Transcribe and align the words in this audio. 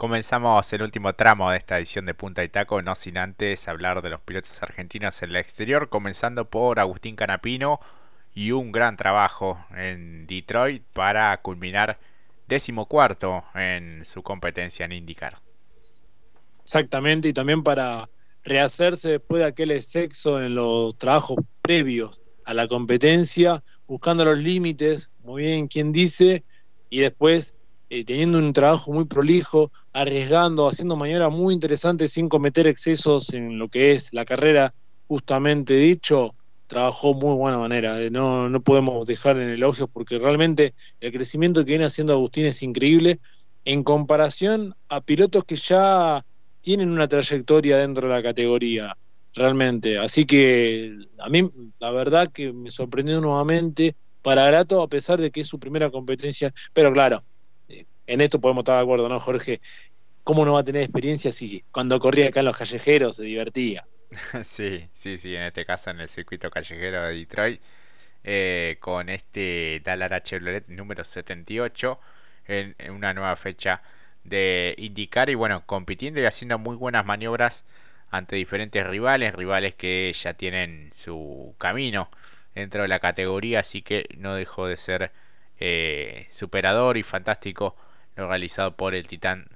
Comenzamos 0.00 0.72
el 0.72 0.80
último 0.80 1.12
tramo 1.12 1.50
de 1.50 1.58
esta 1.58 1.76
edición 1.76 2.06
de 2.06 2.14
Punta 2.14 2.42
y 2.42 2.48
Taco, 2.48 2.80
no 2.80 2.94
sin 2.94 3.18
antes 3.18 3.68
hablar 3.68 4.00
de 4.00 4.08
los 4.08 4.22
pilotos 4.22 4.62
argentinos 4.62 5.22
en 5.22 5.28
el 5.28 5.36
exterior, 5.36 5.90
comenzando 5.90 6.48
por 6.48 6.80
Agustín 6.80 7.16
Canapino 7.16 7.80
y 8.34 8.52
un 8.52 8.72
gran 8.72 8.96
trabajo 8.96 9.62
en 9.76 10.26
Detroit 10.26 10.82
para 10.94 11.36
culminar 11.42 11.98
décimo 12.48 12.86
cuarto 12.86 13.44
en 13.54 14.02
su 14.06 14.22
competencia 14.22 14.86
en 14.86 14.92
IndyCar. 14.92 15.36
Exactamente, 16.62 17.28
y 17.28 17.34
también 17.34 17.62
para 17.62 18.08
rehacerse 18.42 19.10
después 19.10 19.40
de 19.40 19.48
aquel 19.48 19.82
sexo 19.82 20.40
en 20.40 20.54
los 20.54 20.96
trabajos 20.96 21.36
previos 21.60 22.22
a 22.46 22.54
la 22.54 22.68
competencia, 22.68 23.62
buscando 23.86 24.24
los 24.24 24.38
límites, 24.38 25.10
muy 25.22 25.42
bien 25.42 25.68
quien 25.68 25.92
dice, 25.92 26.42
y 26.88 27.00
después 27.00 27.54
eh, 27.90 28.04
teniendo 28.04 28.38
un 28.38 28.52
trabajo 28.52 28.92
muy 28.92 29.04
prolijo, 29.04 29.72
arriesgando, 29.92 30.68
haciendo 30.68 30.96
maniobras 30.96 31.32
muy 31.32 31.52
interesantes 31.52 32.12
sin 32.12 32.28
cometer 32.28 32.68
excesos 32.68 33.34
en 33.34 33.58
lo 33.58 33.68
que 33.68 33.92
es 33.92 34.12
la 34.12 34.24
carrera 34.24 34.72
justamente 35.08 35.74
dicho, 35.74 36.36
trabajó 36.68 37.14
muy 37.14 37.34
buena 37.34 37.58
manera. 37.58 38.00
Eh, 38.00 38.10
no, 38.10 38.48
no 38.48 38.62
podemos 38.62 39.06
dejar 39.08 39.38
en 39.38 39.48
elogios 39.48 39.88
porque 39.92 40.18
realmente 40.18 40.74
el 41.00 41.10
crecimiento 41.12 41.64
que 41.64 41.72
viene 41.72 41.84
haciendo 41.84 42.12
Agustín 42.12 42.46
es 42.46 42.62
increíble 42.62 43.18
en 43.64 43.82
comparación 43.82 44.74
a 44.88 45.00
pilotos 45.00 45.44
que 45.44 45.56
ya 45.56 46.24
tienen 46.60 46.92
una 46.92 47.08
trayectoria 47.08 47.76
dentro 47.78 48.06
de 48.08 48.14
la 48.14 48.22
categoría, 48.22 48.96
realmente. 49.34 49.98
Así 49.98 50.24
que 50.26 50.96
a 51.18 51.28
mí 51.28 51.50
la 51.80 51.90
verdad 51.90 52.30
que 52.32 52.52
me 52.52 52.70
sorprendió 52.70 53.20
nuevamente 53.20 53.96
para 54.22 54.46
grato 54.46 54.80
a 54.80 54.88
pesar 54.88 55.20
de 55.20 55.32
que 55.32 55.40
es 55.40 55.48
su 55.48 55.58
primera 55.58 55.90
competencia, 55.90 56.52
pero 56.72 56.92
claro, 56.92 57.24
en 58.10 58.20
esto 58.20 58.40
podemos 58.40 58.62
estar 58.62 58.76
de 58.76 58.82
acuerdo, 58.82 59.08
¿no, 59.08 59.20
Jorge? 59.20 59.60
¿Cómo 60.24 60.44
no 60.44 60.54
va 60.54 60.60
a 60.60 60.64
tener 60.64 60.82
experiencia 60.82 61.32
si 61.32 61.64
cuando 61.70 61.98
corría 62.00 62.28
acá 62.28 62.40
en 62.40 62.46
los 62.46 62.56
callejeros 62.56 63.16
se 63.16 63.24
divertía? 63.24 63.86
Sí, 64.44 64.88
sí, 64.92 65.18
sí, 65.18 65.36
en 65.36 65.44
este 65.44 65.64
caso 65.64 65.90
en 65.90 66.00
el 66.00 66.08
circuito 66.08 66.50
callejero 66.50 67.04
de 67.04 67.14
Detroit, 67.14 67.60
eh, 68.24 68.76
con 68.80 69.08
este 69.08 69.80
Dallara 69.84 70.22
Chevrolet 70.22 70.66
número 70.68 71.04
78 71.04 72.00
en, 72.46 72.74
en, 72.78 72.92
una 72.92 73.14
nueva 73.14 73.36
fecha 73.36 73.82
de 74.24 74.74
indicar 74.78 75.30
y 75.30 75.36
bueno, 75.36 75.64
compitiendo 75.66 76.20
y 76.20 76.24
haciendo 76.26 76.58
muy 76.58 76.76
buenas 76.76 77.06
maniobras 77.06 77.64
ante 78.10 78.34
diferentes 78.36 78.84
rivales, 78.86 79.34
rivales 79.34 79.74
que 79.76 80.12
ya 80.12 80.34
tienen 80.34 80.90
su 80.94 81.54
camino 81.58 82.10
dentro 82.54 82.82
de 82.82 82.88
la 82.88 82.98
categoría, 82.98 83.60
así 83.60 83.82
que 83.82 84.06
no 84.18 84.34
dejó 84.34 84.66
de 84.66 84.76
ser 84.76 85.12
eh, 85.60 86.26
superador 86.30 86.96
y 86.96 87.04
fantástico 87.04 87.76
realizado 88.16 88.76
por 88.76 88.94
el 88.94 89.06
Titán 89.08 89.46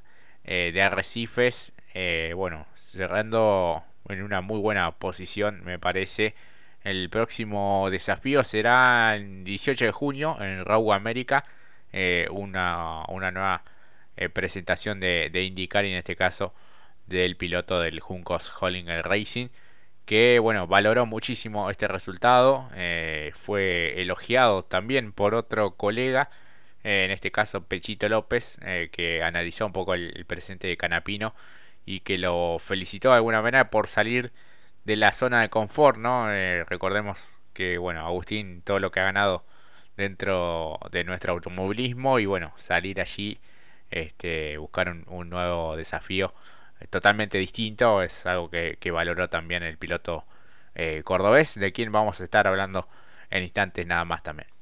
eh, 0.44 0.70
de 0.72 0.82
Arrecifes. 0.82 1.72
Eh, 1.94 2.32
bueno, 2.36 2.66
cerrando 2.74 3.82
en 4.08 4.22
una 4.22 4.40
muy 4.40 4.60
buena 4.60 4.90
posición, 4.92 5.64
me 5.64 5.78
parece. 5.78 6.34
El 6.82 7.08
próximo 7.08 7.88
desafío 7.90 8.44
será 8.44 9.16
el 9.16 9.44
18 9.44 9.86
de 9.86 9.90
junio 9.92 10.36
en 10.40 10.64
Raw 10.64 10.92
América. 10.92 11.44
Eh, 11.92 12.26
una, 12.30 13.04
una, 13.08 13.30
nueva 13.30 13.62
presentación 14.32 15.00
de, 15.00 15.28
de 15.32 15.44
IndyCar 15.44 15.84
y 15.84 15.90
en 15.90 15.96
este 15.98 16.14
caso 16.14 16.54
del 17.06 17.36
piloto 17.36 17.80
del 17.80 17.98
Juncos 18.00 18.52
Hollinger 18.60 19.04
Racing 19.04 19.48
que 20.04 20.38
bueno 20.38 20.68
valoró 20.68 21.04
muchísimo 21.04 21.68
este 21.68 21.88
resultado 21.88 22.68
fue 23.34 24.00
elogiado 24.00 24.62
también 24.62 25.12
por 25.12 25.34
otro 25.34 25.72
colega 25.72 26.30
eh, 26.84 27.04
en 27.06 27.10
este 27.10 27.32
caso 27.32 27.64
Pechito 27.66 28.08
López, 28.08 28.58
eh, 28.62 28.90
que 28.92 29.22
analizó 29.22 29.66
un 29.66 29.72
poco 29.72 29.94
el, 29.94 30.24
presente 30.26 30.68
de 30.68 30.76
Canapino 30.76 31.34
y 31.86 32.00
que 32.00 32.18
lo 32.18 32.58
felicitó 32.60 33.10
de 33.10 33.16
alguna 33.16 33.42
manera 33.42 33.70
por 33.70 33.88
salir 33.88 34.32
de 34.84 34.96
la 34.96 35.12
zona 35.12 35.40
de 35.42 35.50
confort, 35.50 35.98
¿no? 35.98 36.32
Eh, 36.32 36.64
recordemos 36.64 37.36
que, 37.54 37.78
bueno, 37.78 38.06
Agustín, 38.06 38.62
todo 38.62 38.80
lo 38.80 38.90
que 38.90 39.00
ha 39.00 39.04
ganado 39.04 39.44
dentro 39.96 40.78
de 40.90 41.04
nuestro 41.04 41.32
automovilismo 41.32 42.18
y, 42.18 42.26
bueno, 42.26 42.52
salir 42.56 43.00
allí, 43.00 43.40
este, 43.90 44.58
buscar 44.58 44.90
un, 44.90 45.30
nuevo 45.30 45.76
desafío 45.76 46.34
totalmente 46.90 47.38
distinto, 47.38 48.02
es 48.02 48.26
algo 48.26 48.50
que, 48.50 48.76
que 48.80 48.90
valoró 48.90 49.28
también 49.30 49.62
el 49.62 49.78
piloto 49.78 50.24
cordobés, 51.04 51.54
de 51.58 51.72
quien 51.72 51.92
vamos 51.92 52.20
a 52.20 52.24
estar 52.24 52.46
hablando 52.48 52.88
en 53.30 53.44
instantes 53.44 53.86
nada 53.86 54.04
más 54.04 54.22
también. 54.22 54.53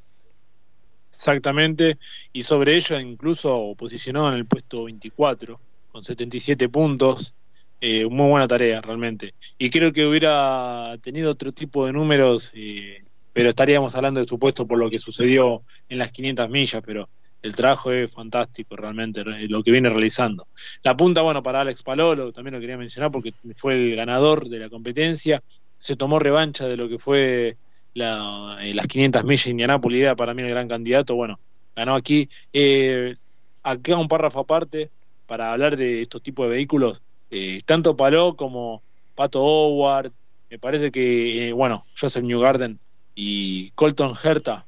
Exactamente, 1.23 1.99
y 2.33 2.43
sobre 2.43 2.75
ello 2.75 2.99
incluso 2.99 3.77
posicionado 3.79 4.31
en 4.31 4.35
el 4.35 4.47
puesto 4.47 4.83
24, 4.83 5.61
con 5.87 6.03
77 6.03 6.69
puntos, 6.69 7.37
eh, 7.81 8.07
muy 8.07 8.29
buena 8.29 8.49
tarea 8.49 8.81
realmente. 8.81 9.33
Y 9.57 9.71
creo 9.71 9.93
que 9.93 10.05
hubiera 10.05 10.97
tenido 11.01 11.31
otro 11.31 11.53
tipo 11.53 11.87
de 11.87 11.93
números, 11.93 12.51
eh, 12.55 13.05
pero 13.33 13.49
estaríamos 13.49 13.95
hablando 13.95 14.19
de 14.19 14.27
su 14.27 14.37
puesto 14.37 14.67
por 14.67 14.79
lo 14.79 14.91
que 14.91 14.99
sucedió 14.99 15.63
en 15.89 15.99
las 15.99 16.11
500 16.11 16.51
millas, 16.51 16.83
pero 16.85 17.09
el 17.41 17.55
trabajo 17.55 17.93
es 17.93 18.13
fantástico 18.13 18.75
realmente, 18.75 19.23
lo 19.25 19.63
que 19.63 19.71
viene 19.71 19.91
realizando. 19.91 20.49
La 20.83 20.97
punta, 20.97 21.23
bueno, 21.23 21.41
para 21.41 21.61
Alex 21.61 21.85
Palolo, 21.85 22.33
también 22.33 22.55
lo 22.55 22.61
quería 22.61 22.77
mencionar 22.77 23.13
porque 23.13 23.33
fue 23.55 23.75
el 23.75 23.95
ganador 23.95 24.49
de 24.49 24.59
la 24.59 24.69
competencia, 24.69 25.41
se 25.79 25.95
tomó 25.95 26.19
revancha 26.19 26.67
de 26.67 26.77
lo 26.77 26.89
que 26.89 26.99
fue 26.99 27.59
la, 27.95 28.59
eh, 28.61 28.75
las 28.75 28.87
500 28.87 29.25
millas 29.25 29.45
de 29.45 29.51
Indianápolis 29.51 30.03
era 30.03 30.17
para 30.17 30.35
mí 30.35 30.43
el 30.43 30.51
gran 30.51 30.69
candidato. 30.69 31.15
Bueno, 31.15 31.39
ganó 31.77 31.95
aquí. 31.95 32.29
Eh, 32.53 33.17
acá 33.63 33.97
un 33.97 34.09
párrafo 34.09 34.41
aparte 34.41 34.91
para 35.27 35.53
hablar 35.53 35.77
de 35.77 36.01
estos 36.01 36.23
tipos 36.23 36.47
de 36.47 36.55
vehículos. 36.55 37.03
Eh, 37.31 37.59
tanto 37.65 37.97
Paló 37.97 38.37
como 38.37 38.83
Pato 39.15 39.43
Howard, 39.43 40.13
me 40.51 40.59
parece 40.59 40.91
que, 40.91 41.49
eh, 41.49 41.53
bueno, 41.53 41.87
Joseph 41.99 42.25
Newgarden 42.25 42.79
y 43.15 43.71
Colton 43.71 44.15
Herta, 44.23 44.67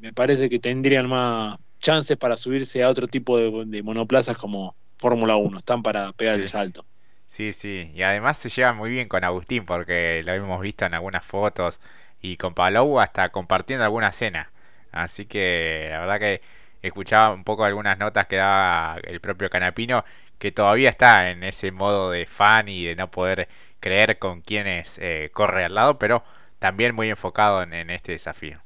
me 0.00 0.12
parece 0.12 0.48
que 0.48 0.58
tendrían 0.58 1.08
más 1.08 1.58
chances 1.78 2.16
para 2.16 2.36
subirse 2.36 2.82
a 2.82 2.88
otro 2.88 3.06
tipo 3.06 3.38
de, 3.38 3.82
monoplazas 3.82 4.36
como 4.36 4.74
Fórmula 4.96 5.36
1. 5.36 5.58
Están 5.58 5.82
para 5.82 6.12
pegar 6.12 6.40
el 6.40 6.48
salto. 6.48 6.84
Sí, 7.26 7.52
sí, 7.52 7.92
y 7.94 8.02
además 8.02 8.38
se 8.38 8.48
lleva 8.48 8.72
muy 8.72 8.90
bien 8.90 9.08
con 9.08 9.22
Agustín 9.22 9.64
porque 9.64 10.22
lo 10.24 10.32
hemos 10.32 10.60
visto 10.60 10.84
en 10.84 10.94
algunas 10.94 11.24
fotos 11.24 11.80
y 12.22 12.36
con 12.36 12.54
Palou 12.54 13.00
hasta 13.00 13.30
compartiendo 13.30 13.84
alguna 13.84 14.12
cena. 14.12 14.50
Así 14.92 15.26
que 15.26 15.88
la 15.90 16.00
verdad 16.00 16.18
que 16.18 16.42
escuchaba 16.82 17.34
un 17.34 17.44
poco 17.44 17.64
algunas 17.64 17.98
notas 17.98 18.26
que 18.26 18.36
daba 18.36 18.98
el 19.04 19.20
propio 19.20 19.50
Canapino, 19.50 20.04
que 20.38 20.52
todavía 20.52 20.88
está 20.90 21.30
en 21.30 21.44
ese 21.44 21.70
modo 21.70 22.10
de 22.10 22.26
fan 22.26 22.68
y 22.68 22.84
de 22.84 22.96
no 22.96 23.10
poder 23.10 23.48
creer 23.78 24.18
con 24.18 24.40
quienes 24.40 24.98
eh, 24.98 25.30
corre 25.32 25.64
al 25.64 25.74
lado, 25.74 25.98
pero 25.98 26.22
también 26.58 26.94
muy 26.94 27.08
enfocado 27.10 27.62
en, 27.62 27.90
este 27.90 28.12
desafío. 28.12 28.60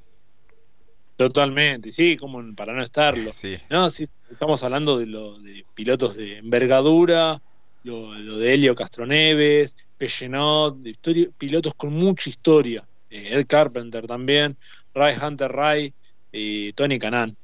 Totalmente, 1.17 1.93
sí, 1.93 2.17
como 2.17 2.43
para 2.55 2.73
no 2.73 2.83
estarlo. 2.83 3.33
Sí. 3.33 3.57
No, 3.71 3.91
sí, 3.91 4.05
estamos 4.31 4.63
hablando 4.65 4.99
de, 4.99 5.07
lo, 5.07 5.39
de 5.39 5.65
pilotos 5.75 6.17
de 6.17 6.39
envergadura, 6.39 7.41
lo, 7.85 8.15
de 8.15 8.55
Helio 8.55 8.75
Castroneves, 8.75 9.77
Pellenot, 9.97 10.77
de 10.79 10.97
pilotos 11.37 11.75
con 11.75 11.93
mucha 11.93 12.29
historia. 12.29 12.85
Eh, 13.15 13.39
Ed 13.39 13.47
Carpenter 13.47 14.07
también, 14.09 14.57
Ray 14.93 15.15
Hunter 15.23 15.51
Ray, 15.51 15.95
y 16.33 16.73
Tony 16.73 16.99
Canan, 16.99 17.37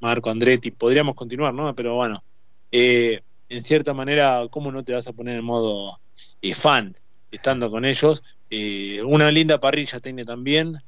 Marco 0.00 0.30
Andretti. 0.30 0.70
Podríamos 0.70 1.14
continuar, 1.14 1.52
¿no? 1.52 1.74
Pero 1.74 1.94
bueno, 1.94 2.24
eh, 2.72 3.20
en 3.50 3.62
cierta 3.62 3.92
manera, 3.92 4.46
¿cómo 4.50 4.72
no 4.72 4.82
te 4.82 4.94
vas 4.94 5.06
a 5.06 5.12
poner 5.12 5.36
en 5.36 5.44
modo 5.44 6.00
eh, 6.40 6.54
fan 6.54 6.96
estando 7.30 7.70
con 7.70 7.84
ellos? 7.84 8.22
una 9.04 9.32
linda 9.32 9.58
parrilla 9.58 9.98
tiene 9.98 10.24
también, 10.24 10.78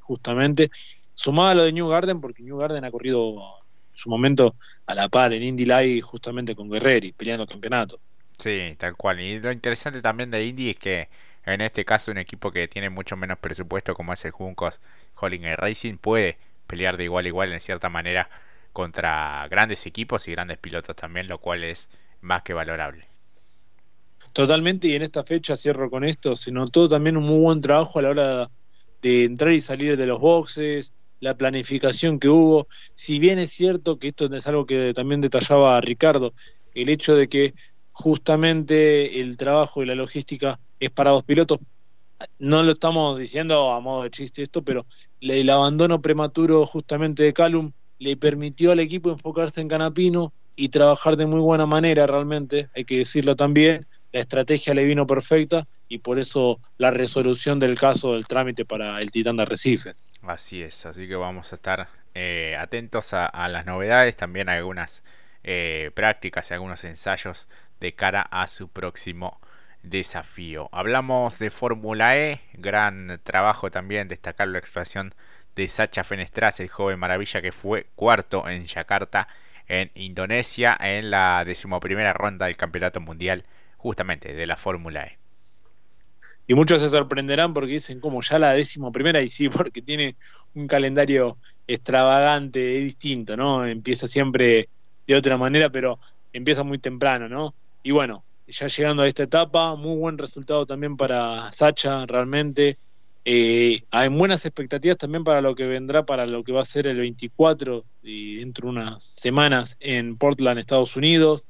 justamente. 0.00 0.70
Sumada 1.12 1.50
a 1.50 1.54
lo 1.54 1.64
de 1.64 1.72
New 1.74 1.86
Garden, 1.86 2.18
porque 2.18 2.42
New 2.42 2.56
Garden 2.56 2.82
ha 2.82 2.90
corrido 2.90 3.36
su 3.92 4.08
momento 4.08 4.54
a 4.86 4.94
la 4.94 5.10
par 5.10 5.34
en 5.34 5.42
Indy 5.42 5.66
Live 5.66 6.00
justamente 6.00 6.54
con 6.56 6.70
Guerreri, 6.70 7.12
peleando 7.12 7.46
campeonato. 7.46 8.00
Sí, 8.38 8.74
tal 8.78 8.96
cual. 8.96 9.20
Y 9.20 9.38
lo 9.38 9.52
interesante 9.52 10.00
también 10.00 10.30
de 10.30 10.46
Indy 10.46 10.70
es 10.70 10.78
que 10.78 11.08
en 11.44 11.60
este 11.60 11.84
caso, 11.84 12.10
un 12.10 12.18
equipo 12.18 12.52
que 12.52 12.68
tiene 12.68 12.90
mucho 12.90 13.16
menos 13.16 13.38
presupuesto 13.38 13.94
como 13.94 14.12
es 14.12 14.24
el 14.24 14.30
Juncos 14.30 14.80
Hollinger 15.16 15.58
Racing 15.58 15.96
puede 15.96 16.38
pelear 16.66 16.96
de 16.96 17.04
igual 17.04 17.24
a 17.24 17.28
igual 17.28 17.52
en 17.52 17.60
cierta 17.60 17.88
manera 17.88 18.28
contra 18.72 19.46
grandes 19.48 19.86
equipos 19.86 20.28
y 20.28 20.32
grandes 20.32 20.58
pilotos 20.58 20.94
también, 20.94 21.26
lo 21.26 21.38
cual 21.38 21.64
es 21.64 21.88
más 22.20 22.42
que 22.42 22.52
valorable. 22.52 23.06
Totalmente, 24.32 24.86
y 24.86 24.94
en 24.94 25.02
esta 25.02 25.24
fecha 25.24 25.56
cierro 25.56 25.90
con 25.90 26.04
esto, 26.04 26.36
se 26.36 26.52
notó 26.52 26.88
también 26.88 27.16
un 27.16 27.24
muy 27.24 27.40
buen 27.40 27.60
trabajo 27.60 27.98
a 27.98 28.02
la 28.02 28.10
hora 28.10 28.50
de 29.02 29.24
entrar 29.24 29.52
y 29.52 29.60
salir 29.60 29.96
de 29.96 30.06
los 30.06 30.20
boxes, 30.20 30.92
la 31.18 31.36
planificación 31.36 32.18
que 32.18 32.28
hubo. 32.28 32.68
Si 32.94 33.18
bien 33.18 33.38
es 33.38 33.50
cierto 33.50 33.98
que 33.98 34.08
esto 34.08 34.32
es 34.34 34.46
algo 34.46 34.66
que 34.66 34.92
también 34.94 35.20
detallaba 35.20 35.80
Ricardo, 35.80 36.32
el 36.74 36.88
hecho 36.90 37.16
de 37.16 37.28
que 37.28 37.54
justamente 37.92 39.20
el 39.20 39.36
trabajo 39.36 39.82
y 39.82 39.86
la 39.86 39.94
logística 39.94 40.60
es 40.80 40.90
para 40.90 41.10
dos 41.10 41.22
pilotos. 41.22 41.60
No 42.38 42.62
lo 42.62 42.72
estamos 42.72 43.18
diciendo 43.18 43.70
a 43.72 43.80
modo 43.80 44.02
de 44.02 44.10
chiste 44.10 44.42
esto, 44.42 44.62
pero 44.62 44.86
el 45.20 45.48
abandono 45.48 46.02
prematuro 46.02 46.66
justamente 46.66 47.22
de 47.22 47.32
Calum 47.32 47.72
le 47.98 48.16
permitió 48.16 48.72
al 48.72 48.80
equipo 48.80 49.10
enfocarse 49.10 49.60
en 49.60 49.68
Canapino 49.68 50.32
y 50.56 50.70
trabajar 50.70 51.16
de 51.16 51.26
muy 51.26 51.40
buena 51.40 51.66
manera 51.66 52.06
realmente, 52.06 52.68
hay 52.74 52.84
que 52.84 52.98
decirlo 52.98 53.36
también, 53.36 53.86
la 54.12 54.20
estrategia 54.20 54.74
le 54.74 54.84
vino 54.84 55.06
perfecta 55.06 55.66
y 55.88 55.98
por 55.98 56.18
eso 56.18 56.60
la 56.78 56.90
resolución 56.90 57.58
del 57.58 57.78
caso 57.78 58.12
del 58.12 58.26
trámite 58.26 58.64
para 58.64 59.00
el 59.00 59.10
Titán 59.10 59.36
de 59.36 59.42
Arrecife. 59.42 59.94
Así 60.22 60.62
es, 60.62 60.84
así 60.86 61.06
que 61.06 61.14
vamos 61.14 61.52
a 61.52 61.56
estar 61.56 61.88
eh, 62.14 62.56
atentos 62.58 63.12
a, 63.12 63.48
las 63.48 63.66
novedades, 63.66 64.16
también 64.16 64.48
a 64.48 64.54
algunas 64.54 65.02
eh, 65.44 65.90
prácticas 65.94 66.50
y 66.50 66.54
algunos 66.54 66.84
ensayos 66.84 67.48
de 67.80 67.94
cara 67.94 68.22
a 68.22 68.48
su 68.48 68.68
próximo 68.68 69.40
desafío. 69.82 70.68
Hablamos 70.72 71.38
de 71.38 71.50
Fórmula 71.50 72.16
E, 72.16 72.40
gran 72.54 73.20
trabajo 73.22 73.70
también, 73.70 74.08
destacar 74.08 74.48
la 74.48 74.58
expresión 74.58 75.14
de 75.56 75.68
Sacha 75.68 76.04
Fenestras, 76.04 76.60
el 76.60 76.68
joven 76.68 76.98
maravilla 76.98 77.42
que 77.42 77.52
fue 77.52 77.86
cuarto 77.94 78.48
en 78.48 78.66
Yakarta, 78.66 79.28
en 79.68 79.90
Indonesia, 79.94 80.76
en 80.80 81.10
la 81.10 81.44
decimoprimera 81.44 82.12
ronda 82.12 82.46
del 82.46 82.56
Campeonato 82.56 83.00
Mundial, 83.00 83.44
justamente 83.76 84.34
de 84.34 84.46
la 84.46 84.56
Fórmula 84.56 85.04
E. 85.04 85.18
Y 86.46 86.54
muchos 86.54 86.82
se 86.82 86.88
sorprenderán 86.88 87.54
porque 87.54 87.72
dicen 87.72 88.00
como 88.00 88.22
ya 88.22 88.38
la 88.38 88.52
decimoprimera, 88.52 89.20
y 89.22 89.28
sí, 89.28 89.48
porque 89.48 89.82
tiene 89.82 90.16
un 90.54 90.66
calendario 90.66 91.38
extravagante, 91.66 92.78
es 92.78 92.84
distinto, 92.84 93.36
¿no? 93.36 93.64
Empieza 93.64 94.08
siempre 94.08 94.68
de 95.06 95.14
otra 95.14 95.38
manera, 95.38 95.70
pero 95.70 96.00
empieza 96.32 96.64
muy 96.64 96.78
temprano, 96.78 97.28
¿no? 97.28 97.54
Y 97.82 97.92
bueno, 97.92 98.24
ya 98.50 98.66
llegando 98.66 99.02
a 99.02 99.06
esta 99.06 99.22
etapa, 99.22 99.74
muy 99.76 99.96
buen 99.96 100.18
resultado 100.18 100.66
también 100.66 100.96
para 100.96 101.50
Sacha, 101.52 102.06
realmente. 102.06 102.78
Eh, 103.24 103.82
hay 103.90 104.08
buenas 104.08 104.46
expectativas 104.46 104.96
también 104.96 105.24
para 105.24 105.40
lo 105.40 105.54
que 105.54 105.66
vendrá, 105.66 106.04
para 106.04 106.26
lo 106.26 106.42
que 106.42 106.52
va 106.52 106.62
a 106.62 106.64
ser 106.64 106.86
el 106.86 106.98
24 106.98 107.84
y 108.02 108.36
dentro 108.36 108.66
de 108.66 108.70
unas 108.70 109.04
semanas 109.04 109.76
en 109.78 110.16
Portland, 110.16 110.58
Estados 110.58 110.96
Unidos. 110.96 111.46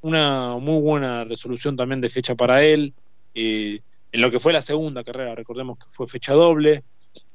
Una 0.00 0.56
muy 0.56 0.80
buena 0.80 1.24
resolución 1.24 1.76
también 1.76 2.00
de 2.00 2.08
fecha 2.08 2.34
para 2.34 2.64
él. 2.64 2.94
Eh, 3.34 3.80
en 4.12 4.20
lo 4.20 4.30
que 4.30 4.38
fue 4.38 4.52
la 4.52 4.62
segunda 4.62 5.02
carrera, 5.02 5.34
recordemos 5.34 5.78
que 5.78 5.86
fue 5.88 6.06
fecha 6.06 6.32
doble. 6.32 6.84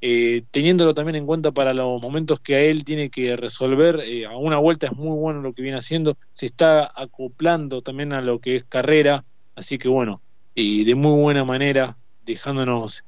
Eh, 0.02 0.44
teniéndolo 0.52 0.94
también 0.94 1.18
en 1.18 1.26
cuenta 1.26 1.52
para 1.52 1.74
los 1.74 2.02
momentos 2.02 2.40
que 2.40 2.56
a 2.56 2.62
él 2.62 2.86
tiene 2.86 3.10
que 3.10 3.36
resolver, 3.36 4.00
eh, 4.00 4.26
a 4.26 4.38
una 4.38 4.58
vuelta 4.58 4.88
es 4.88 4.94
muy 4.94 5.18
bueno 5.18 5.42
lo 5.42 5.54
que 5.54 5.62
viene 5.62 5.78
haciendo, 5.78 6.18
se 6.32 6.46
está 6.46 6.92
acoplando 6.96 7.82
también 7.82 8.14
a 8.14 8.22
lo 8.22 8.40
que 8.40 8.56
es 8.56 8.64
carrera, 8.64 9.26
así 9.56 9.78
que 9.78 9.90
bueno, 9.90 10.22
eh, 10.56 10.86
de 10.86 10.96
muy 10.96 11.20
buena 11.20 11.44
manera, 11.44 11.98
dejándonos 12.26 13.04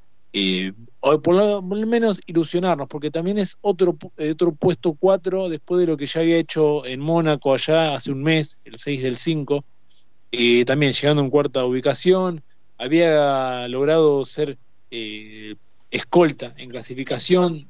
por, 1.00 1.36
lo, 1.36 1.62
menos 1.62 2.20
ilusionarnos, 2.26 2.88
porque 2.90 3.12
también 3.12 3.38
es 3.38 3.58
otro, 3.62 3.98
otro 4.32 4.52
puesto 4.54 4.94
4 4.94 5.50
después 5.50 5.80
de 5.82 5.88
lo 5.88 5.98
que 5.98 6.06
ya 6.06 6.22
había 6.22 6.38
hecho 6.38 6.86
en 6.86 7.00
Mónaco 7.00 7.54
allá 7.54 7.96
hace 7.96 8.12
un 8.12 8.24
mes, 8.24 8.58
el 8.66 8.78
6 8.78 9.04
del 9.04 9.18
5, 9.18 9.64
también 10.66 10.94
llegando 10.94 11.22
en 11.22 11.30
cuarta 11.30 11.66
ubicación, 11.66 12.44
había 12.78 13.68
logrado 13.68 14.24
ser 14.24 14.58
escolta 15.92 16.54
en 16.58 16.70
clasificación. 16.70 17.70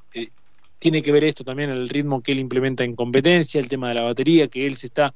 Tiene 0.80 1.02
que 1.02 1.12
ver 1.12 1.24
esto 1.24 1.44
también 1.44 1.70
el 1.72 1.90
ritmo 1.90 2.22
que 2.22 2.32
él 2.32 2.40
implementa 2.40 2.84
en 2.84 2.96
competencia, 2.96 3.60
el 3.60 3.68
tema 3.68 3.90
de 3.90 3.96
la 3.96 4.04
batería, 4.04 4.48
que 4.48 4.66
él 4.66 4.78
se 4.78 4.88
está 4.88 5.14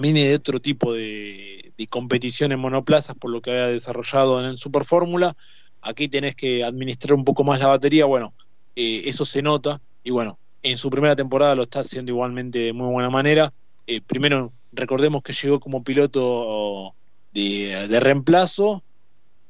viene 0.00 0.28
de 0.28 0.34
otro 0.34 0.60
tipo 0.60 0.94
de, 0.94 1.72
competición 1.88 2.52
en 2.52 2.60
monoplazas 2.60 3.16
por 3.16 3.30
lo 3.30 3.40
que 3.40 3.50
había 3.50 3.66
desarrollado 3.66 4.38
en 4.40 4.46
el 4.46 4.58
Super 4.58 4.84
Fórmula. 4.84 5.34
Aquí 5.80 6.08
tenés 6.08 6.34
que 6.34 6.62
administrar 6.62 7.14
un 7.14 7.24
poco 7.24 7.42
más 7.42 7.60
la 7.60 7.68
batería, 7.68 8.04
bueno, 8.04 8.34
eh, 8.76 9.02
eso 9.06 9.24
se 9.24 9.40
nota 9.40 9.80
y 10.04 10.10
bueno, 10.10 10.38
en 10.62 10.76
su 10.76 10.90
primera 10.90 11.16
temporada 11.16 11.54
lo 11.54 11.62
está 11.62 11.80
haciendo 11.80 12.12
igualmente 12.12 12.58
de 12.58 12.72
muy 12.74 12.92
buena 12.92 13.08
manera. 13.08 13.52
Eh, 13.86 14.02
primero, 14.02 14.52
recordemos 14.72 15.22
que 15.22 15.32
llegó 15.32 15.58
como 15.58 15.82
piloto 15.82 16.94
de 17.32 18.00
reemplazo, 18.00 18.82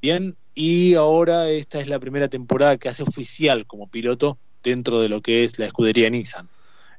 bien, 0.00 0.36
y 0.54 0.94
ahora 0.94 1.48
esta 1.48 1.78
es 1.78 1.88
la 1.88 1.98
primera 1.98 2.28
temporada 2.28 2.76
que 2.76 2.88
hace 2.88 3.02
oficial 3.02 3.66
como 3.66 3.88
piloto 3.88 4.38
dentro 4.62 5.00
de 5.00 5.08
lo 5.08 5.22
que 5.22 5.44
es 5.44 5.58
la 5.58 5.66
escudería 5.66 6.10
Nissan. 6.10 6.48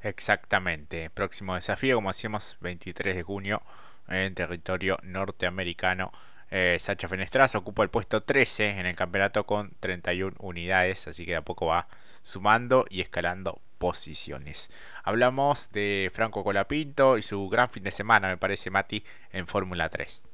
Exactamente. 0.02 1.10
Próximo 1.10 1.56
desafío, 1.56 1.96
como 1.96 2.10
decíamos, 2.10 2.58
23 2.62 3.16
de 3.16 3.24
junio 3.24 3.62
en 4.08 4.34
territorio 4.34 4.98
norteamericano. 5.04 6.12
Eh, 6.50 6.78
Sacha 6.80 7.08
Fenestras 7.08 7.56
ocupa 7.56 7.84
el 7.84 7.90
puesto 7.90 8.24
13 8.24 8.80
en 8.80 8.86
el 8.86 8.96
campeonato 8.96 9.46
con 9.46 9.72
31 9.80 10.36
unidades, 10.40 11.08
así 11.08 11.26
que 11.26 11.32
de 11.32 11.38
a 11.38 11.42
poco 11.44 11.68
va 11.68 11.88
sumando 12.24 12.86
y 12.90 13.02
escalando 13.02 13.62
posiciones. 13.78 14.70
Hablamos 15.04 15.72
de 15.72 16.12
Franco 16.14 16.44
Colapinto 16.44 17.18
y 17.18 17.22
su 17.22 17.48
gran 17.48 17.70
fin 17.70 17.84
de 17.84 17.92
semana, 17.92 18.28
me 18.28 18.38
parece, 18.38 18.70
Mati, 18.70 19.04
en 19.32 19.48
Fórmula 19.48 19.90
3. 19.90 20.31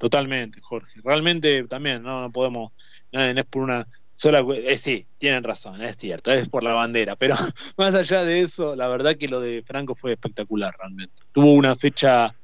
Totalmente, 0.00 0.62
Jorge. 0.62 0.98
Realmente 1.04 1.64
también 1.64 2.02
no, 2.02 2.22
no 2.22 2.32
podemos, 2.32 2.72
no, 3.12 3.20
es 3.20 3.44
por 3.44 3.64
una 3.64 3.86
sola... 4.16 4.42
Eh, 4.56 4.78
sí, 4.78 5.06
tienen 5.18 5.44
razón, 5.44 5.82
es 5.82 5.98
cierto, 5.98 6.32
es 6.32 6.48
por 6.48 6.64
la 6.64 6.72
bandera, 6.72 7.16
pero 7.16 7.34
más 7.76 7.94
allá 7.94 8.24
de 8.24 8.40
eso, 8.40 8.74
la 8.74 8.88
verdad 8.88 9.18
que 9.18 9.28
lo 9.28 9.40
de 9.40 9.62
Franco 9.62 9.94
fue 9.94 10.12
espectacular 10.12 10.74
realmente. 10.78 11.12
Tuvo 11.32 11.52
una 11.52 11.76
fecha 11.76 12.34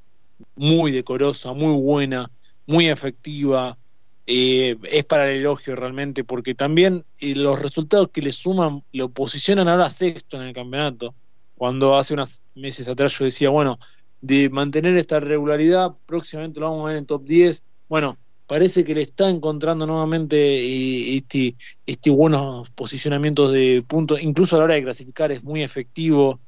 muy 0.55 0.93
decorosa, 0.93 1.55
muy 1.55 1.81
buena, 1.81 2.31
muy 2.67 2.91
efectiva. 2.91 3.79
Eh, 4.27 4.77
es 4.83 5.07
para 5.07 5.31
el 5.31 5.39
elogio 5.39 5.77
realmente, 5.77 6.25
porque 6.25 6.55
también 6.55 7.07
eh, 7.21 7.35
los 7.35 7.63
resultados 7.63 8.11
que 8.11 8.21
le 8.21 8.33
suman 8.33 8.85
lo 8.93 9.09
posicionan 9.09 9.67
ahora 9.67 9.89
sexto 9.89 10.37
en 10.37 10.49
el 10.49 10.53
campeonato. 10.53 11.15
Cuando 11.55 11.97
hace 11.97 12.13
unos 12.13 12.43
meses 12.55 12.87
atrás 12.87 13.19
yo 13.19 13.25
decía, 13.25 13.49
bueno, 13.49 13.79
de 14.27 14.51
mantener 14.51 14.97
esta 14.97 15.21
regularidad. 15.21 15.95
Próximamente 16.05 16.61
lo 16.61 16.71
vamos 16.71 16.87
a 16.87 16.89
ver 16.89 16.97
en 16.99 17.07
top 17.07 17.25
10. 17.25 17.63
Bueno, 17.89 18.19
parece 18.47 18.85
que 18.85 18.95
le 18.95 19.03
está 19.03 19.31
encontrando 19.31 19.87
nuevamente 19.87 20.37
eh, 20.37 21.17
este, 21.17 21.55
este 21.87 22.11
buenos 22.11 22.71
posicionamientos 22.71 23.53
de 23.53 23.85
puntos, 23.87 24.21
incluso 24.21 24.57
a 24.57 24.59
la 24.59 24.65
hora 24.65 24.75
de 24.75 24.83
clasificar 24.83 25.31
es 25.31 25.45
muy 25.45 25.63
efectivo. 25.63 26.41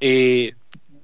Eh, 0.00 0.54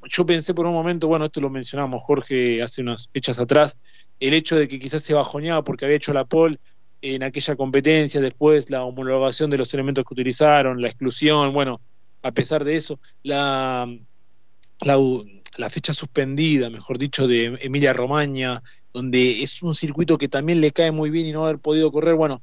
yo 0.08 0.26
pensé 0.26 0.54
por 0.54 0.66
un 0.66 0.72
momento, 0.72 1.06
bueno, 1.06 1.26
esto 1.26 1.40
lo 1.40 1.50
mencionamos 1.50 2.02
Jorge 2.02 2.62
hace 2.62 2.80
unas 2.80 3.08
fechas 3.12 3.38
atrás, 3.38 3.78
el 4.18 4.34
hecho 4.34 4.56
de 4.56 4.68
que 4.68 4.80
quizás 4.80 5.02
se 5.02 5.14
bajoneaba 5.14 5.62
porque 5.62 5.84
había 5.84 5.96
hecho 5.98 6.12
la 6.12 6.24
pole 6.24 6.58
en 7.02 7.22
aquella 7.22 7.56
competencia, 7.56 8.20
después 8.20 8.70
la 8.70 8.84
homologación 8.84 9.50
de 9.50 9.58
los 9.58 9.72
elementos 9.74 10.04
que 10.04 10.14
utilizaron, 10.14 10.80
la 10.80 10.88
exclusión, 10.88 11.52
bueno, 11.52 11.80
a 12.22 12.32
pesar 12.32 12.64
de 12.64 12.76
eso, 12.76 13.00
la, 13.22 13.88
la, 14.84 14.96
la 15.56 15.70
fecha 15.70 15.92
suspendida, 15.94 16.70
mejor 16.70 16.98
dicho, 16.98 17.26
de 17.26 17.58
Emilia 17.60 17.92
Romagna, 17.92 18.62
donde 18.92 19.42
es 19.42 19.62
un 19.62 19.74
circuito 19.74 20.18
que 20.18 20.28
también 20.28 20.60
le 20.60 20.70
cae 20.70 20.92
muy 20.92 21.10
bien 21.10 21.26
y 21.26 21.32
no 21.32 21.44
haber 21.44 21.58
podido 21.58 21.90
correr, 21.90 22.14
bueno, 22.14 22.42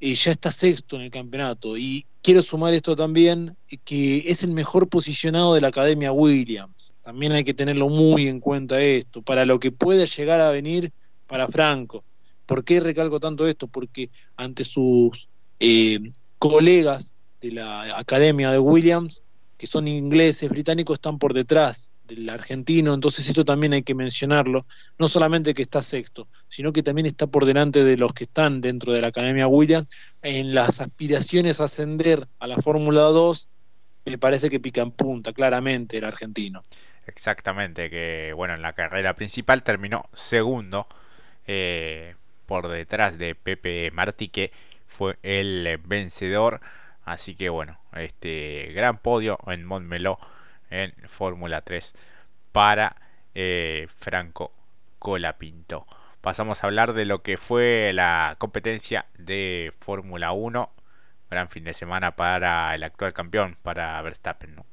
eh, 0.00 0.14
ya 0.14 0.30
está 0.30 0.52
sexto 0.52 0.96
en 0.96 1.02
el 1.02 1.10
campeonato. 1.10 1.76
Y 1.76 2.06
quiero 2.22 2.42
sumar 2.42 2.74
esto 2.74 2.94
también, 2.94 3.56
que 3.84 4.24
es 4.26 4.42
el 4.42 4.50
mejor 4.50 4.88
posicionado 4.88 5.54
de 5.54 5.60
la 5.60 5.68
Academia 5.68 6.12
Williams. 6.12 6.94
También 7.02 7.32
hay 7.32 7.44
que 7.44 7.54
tenerlo 7.54 7.88
muy 7.88 8.28
en 8.28 8.40
cuenta 8.40 8.80
esto, 8.80 9.22
para 9.22 9.44
lo 9.44 9.58
que 9.58 9.72
puede 9.72 10.06
llegar 10.06 10.40
a 10.40 10.50
venir 10.50 10.92
para 11.26 11.48
Franco. 11.48 12.04
¿Por 12.46 12.64
qué 12.64 12.80
recalco 12.80 13.20
tanto 13.20 13.46
esto? 13.46 13.66
Porque 13.66 14.10
ante 14.36 14.64
sus 14.64 15.28
eh, 15.60 15.98
colegas 16.38 17.14
de 17.40 17.52
la 17.52 17.98
Academia 17.98 18.50
de 18.50 18.58
Williams, 18.58 19.22
que 19.56 19.66
son 19.66 19.88
ingleses, 19.88 20.48
británicos, 20.48 20.94
están 20.94 21.18
por 21.18 21.34
detrás 21.34 21.90
del 22.08 22.28
argentino, 22.30 22.94
entonces 22.94 23.28
esto 23.28 23.44
también 23.44 23.72
hay 23.74 23.82
que 23.82 23.94
mencionarlo, 23.94 24.66
no 24.98 25.08
solamente 25.08 25.54
que 25.54 25.62
está 25.62 25.82
sexto, 25.82 26.26
sino 26.48 26.72
que 26.72 26.82
también 26.82 27.06
está 27.06 27.26
por 27.26 27.44
delante 27.44 27.84
de 27.84 27.96
los 27.96 28.12
que 28.12 28.24
están 28.24 28.60
dentro 28.60 28.92
de 28.92 29.02
la 29.02 29.08
Academia 29.08 29.46
Williams 29.46 29.86
en 30.22 30.54
las 30.54 30.80
aspiraciones 30.80 31.60
a 31.60 31.64
ascender 31.64 32.26
a 32.38 32.46
la 32.46 32.56
Fórmula 32.56 33.02
2, 33.02 33.48
me 34.06 34.18
parece 34.18 34.50
que 34.50 34.58
pica 34.58 34.80
en 34.80 34.90
punta 34.90 35.32
claramente 35.32 35.98
el 35.98 36.04
argentino. 36.04 36.62
Exactamente, 37.06 37.90
que 37.90 38.32
bueno, 38.34 38.54
en 38.54 38.62
la 38.62 38.72
carrera 38.72 39.14
principal 39.14 39.62
terminó 39.62 40.04
segundo 40.12 40.88
eh, 41.46 42.14
por 42.46 42.68
detrás 42.68 43.18
de 43.18 43.34
Pepe 43.34 43.90
Martí, 43.92 44.28
que 44.28 44.52
fue 44.86 45.18
el 45.22 45.78
vencedor. 45.84 46.60
Así 47.04 47.34
que 47.34 47.48
bueno, 47.48 47.78
este 47.94 48.72
gran 48.74 48.98
podio 48.98 49.38
en 49.46 49.64
Montmeló 49.64 50.18
en 50.70 50.92
Fórmula 51.06 51.60
3 51.62 51.94
para 52.52 52.96
eh, 53.34 53.86
Franco 53.98 54.52
Colapinto. 54.98 55.86
Pasamos 56.20 56.62
a 56.62 56.66
hablar 56.66 56.92
de 56.92 57.04
lo 57.04 57.22
que 57.22 57.36
fue 57.36 57.92
la 57.94 58.36
competencia 58.38 59.06
de 59.16 59.72
Fórmula 59.78 60.32
1. 60.32 60.70
Gran 61.30 61.48
fin 61.48 61.64
de 61.64 61.74
semana 61.74 62.16
para 62.16 62.74
el 62.74 62.82
actual 62.82 63.12
campeón, 63.12 63.56
para 63.62 64.00
Verstappen, 64.02 64.56
¿no? 64.56 64.66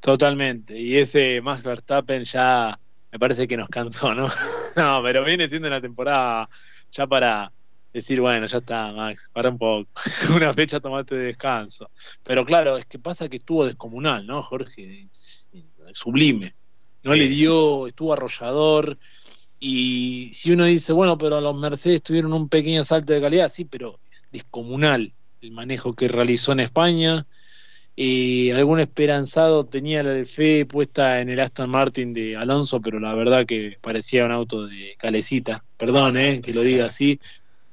Totalmente. 0.00 0.78
Y 0.78 0.98
ese 0.98 1.40
Max 1.40 1.62
Verstappen 1.62 2.24
ya 2.24 2.78
me 3.10 3.18
parece 3.18 3.48
que 3.48 3.56
nos 3.56 3.68
cansó, 3.68 4.14
¿no? 4.14 4.28
no, 4.76 5.02
pero 5.02 5.24
viene 5.24 5.48
siendo 5.48 5.68
una 5.68 5.80
temporada 5.80 6.48
ya 6.90 7.06
para 7.06 7.52
decir, 7.92 8.20
bueno, 8.20 8.46
ya 8.46 8.58
está, 8.58 8.92
Max, 8.92 9.30
para 9.32 9.50
un 9.50 9.58
poco, 9.58 9.88
una 10.34 10.52
fecha 10.52 10.80
tomate 10.80 11.14
de 11.14 11.24
descanso. 11.26 11.90
Pero 12.22 12.44
claro, 12.44 12.76
es 12.76 12.86
que 12.86 12.98
pasa 12.98 13.28
que 13.28 13.36
estuvo 13.36 13.64
descomunal, 13.64 14.26
¿no, 14.26 14.42
Jorge? 14.42 15.08
Sublime. 15.92 16.52
no 17.02 17.14
le 17.14 17.28
dio, 17.28 17.86
estuvo 17.86 18.12
arrollador. 18.12 18.98
Y 19.60 20.30
si 20.32 20.52
uno 20.52 20.64
dice, 20.64 20.92
bueno, 20.92 21.18
pero 21.18 21.40
los 21.40 21.56
Mercedes 21.56 22.02
tuvieron 22.02 22.32
un 22.32 22.48
pequeño 22.48 22.84
salto 22.84 23.12
de 23.12 23.20
calidad, 23.20 23.48
sí, 23.48 23.64
pero 23.64 23.98
es 24.10 24.26
descomunal 24.30 25.12
el 25.40 25.50
manejo 25.52 25.94
que 25.94 26.08
realizó 26.08 26.52
en 26.52 26.60
España. 26.60 27.26
Y 28.00 28.52
algún 28.52 28.78
esperanzado 28.78 29.66
tenía 29.66 30.04
la 30.04 30.24
fe 30.24 30.64
puesta 30.66 31.20
en 31.20 31.30
el 31.30 31.40
Aston 31.40 31.68
Martin 31.68 32.12
de 32.12 32.36
Alonso, 32.36 32.80
pero 32.80 33.00
la 33.00 33.12
verdad 33.12 33.44
que 33.44 33.76
parecía 33.80 34.24
un 34.24 34.30
auto 34.30 34.68
de 34.68 34.94
calecita. 34.96 35.64
Perdón, 35.76 36.16
eh, 36.16 36.40
que 36.40 36.54
lo 36.54 36.62
diga 36.62 36.86
así. 36.86 37.18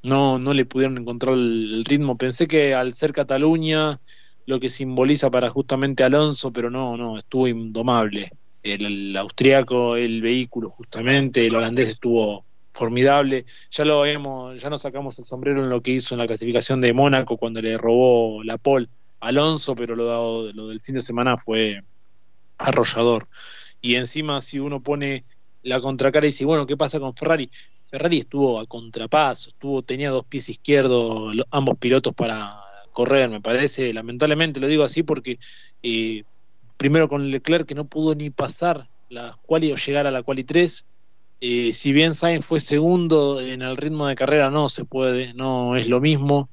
No, 0.05 0.37
no 0.37 0.53
le 0.53 0.65
pudieron 0.65 0.99
encontrar 0.99 1.33
el 1.33 1.83
ritmo. 1.83 2.15
Pensé 2.15 2.47
que 2.47 2.75
al 2.75 2.93
ser 2.93 3.11
Cataluña, 3.11 3.99
lo 4.45 4.59
que 4.59 4.69
simboliza 4.69 5.31
para 5.31 5.49
justamente 5.49 6.03
Alonso, 6.03 6.53
pero 6.53 6.69
no, 6.69 6.95
no, 6.95 7.17
estuvo 7.17 7.47
indomable. 7.47 8.29
El, 8.61 9.17
austriaco, 9.17 9.95
el 9.95 10.21
vehículo 10.21 10.69
justamente, 10.69 11.47
el 11.47 11.55
holandés 11.55 11.89
estuvo 11.89 12.45
formidable. 12.71 13.45
Ya 13.71 13.83
lo 13.83 14.01
habíamos, 14.01 14.61
ya 14.61 14.69
nos 14.69 14.83
sacamos 14.83 15.17
el 15.17 15.25
sombrero 15.25 15.63
en 15.63 15.69
lo 15.69 15.81
que 15.81 15.91
hizo 15.91 16.13
en 16.13 16.19
la 16.19 16.27
clasificación 16.27 16.81
de 16.81 16.93
Mónaco 16.93 17.35
cuando 17.35 17.59
le 17.59 17.75
robó 17.75 18.43
la 18.43 18.59
pole 18.59 18.87
Alonso, 19.21 19.73
pero 19.73 19.95
lo, 19.95 20.51
lo 20.53 20.67
del 20.67 20.81
fin 20.81 20.93
de 20.93 21.01
semana 21.01 21.35
fue 21.35 21.81
arrollador. 22.59 23.27
Y 23.81 23.95
encima 23.95 24.39
si 24.41 24.59
uno 24.59 24.83
pone 24.83 25.25
la 25.63 25.79
contracara 25.79 26.27
y 26.27 26.29
dice, 26.29 26.45
bueno, 26.45 26.67
¿qué 26.67 26.77
pasa 26.77 26.99
con 26.99 27.15
Ferrari? 27.15 27.49
Ferrari 27.95 28.17
estuvo 28.17 28.59
a 28.59 28.65
contrapaso, 28.65 29.47
estuvo, 29.47 29.81
tenía 29.81 30.09
dos 30.09 30.25
pies 30.25 30.49
izquierdos 30.49 31.33
ambos 31.49 31.77
pilotos 31.77 32.13
para 32.13 32.59
correr, 32.91 33.29
me 33.29 33.39
parece, 33.39 33.93
lamentablemente 33.93 34.59
lo 34.59 34.67
digo 34.67 34.83
así 34.83 35.01
porque 35.01 35.39
eh, 35.81 36.23
primero 36.75 37.07
con 37.07 37.31
Leclerc 37.31 37.65
que 37.65 37.73
no 37.73 37.85
pudo 37.85 38.13
ni 38.13 38.31
pasar 38.31 38.89
la 39.07 39.33
quali 39.43 39.71
o 39.71 39.77
llegar 39.77 40.07
a 40.07 40.11
la 40.11 40.23
quali 40.23 40.43
3, 40.43 40.85
eh, 41.39 41.71
si 41.71 41.93
bien 41.93 42.15
Sainz 42.15 42.45
fue 42.45 42.59
segundo 42.59 43.39
en 43.39 43.61
el 43.61 43.77
ritmo 43.77 44.07
de 44.07 44.15
carrera 44.15 44.49
no 44.49 44.67
se 44.67 44.83
puede, 44.83 45.33
no 45.33 45.77
es 45.77 45.87
lo 45.87 46.01
mismo. 46.01 46.49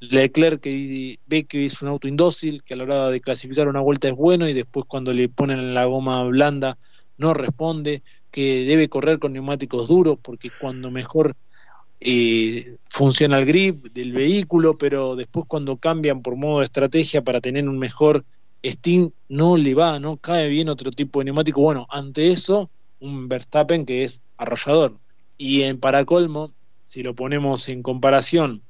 Leclerc 0.00 0.62
que 0.62 1.18
ve 1.26 1.44
que 1.44 1.66
es 1.66 1.82
un 1.82 1.88
auto 1.88 2.08
indócil, 2.08 2.62
que 2.62 2.72
a 2.72 2.78
la 2.78 2.84
hora 2.84 3.10
de 3.10 3.20
clasificar 3.20 3.68
una 3.68 3.80
vuelta 3.80 4.08
es 4.08 4.14
bueno 4.14 4.48
y 4.48 4.54
después 4.54 4.86
cuando 4.88 5.12
le 5.12 5.28
ponen 5.28 5.74
la 5.74 5.84
goma 5.84 6.24
blanda 6.24 6.78
no 7.18 7.34
responde, 7.34 8.02
que 8.36 8.66
debe 8.66 8.90
correr 8.90 9.18
con 9.18 9.32
neumáticos 9.32 9.88
duros 9.88 10.18
porque 10.20 10.50
cuando 10.60 10.90
mejor 10.90 11.34
eh, 12.00 12.76
funciona 12.86 13.38
el 13.38 13.46
grip 13.46 13.86
del 13.94 14.12
vehículo, 14.12 14.76
pero 14.76 15.16
después 15.16 15.46
cuando 15.48 15.78
cambian 15.78 16.20
por 16.20 16.36
modo 16.36 16.58
de 16.58 16.64
estrategia 16.64 17.22
para 17.22 17.40
tener 17.40 17.66
un 17.66 17.78
mejor 17.78 18.26
Steam 18.62 19.10
no 19.30 19.56
le 19.56 19.74
va, 19.74 19.98
no 19.98 20.18
cae 20.18 20.50
bien 20.50 20.68
otro 20.68 20.90
tipo 20.90 21.20
de 21.20 21.24
neumático. 21.24 21.62
Bueno, 21.62 21.86
ante 21.88 22.28
eso, 22.28 22.70
un 23.00 23.26
Verstappen 23.26 23.86
que 23.86 24.04
es 24.04 24.20
arrollador. 24.36 24.98
Y 25.38 25.62
en 25.62 25.80
para 25.80 26.04
colmo, 26.04 26.52
si 26.82 27.02
lo 27.02 27.14
ponemos 27.14 27.70
en 27.70 27.82
comparación, 27.82 28.60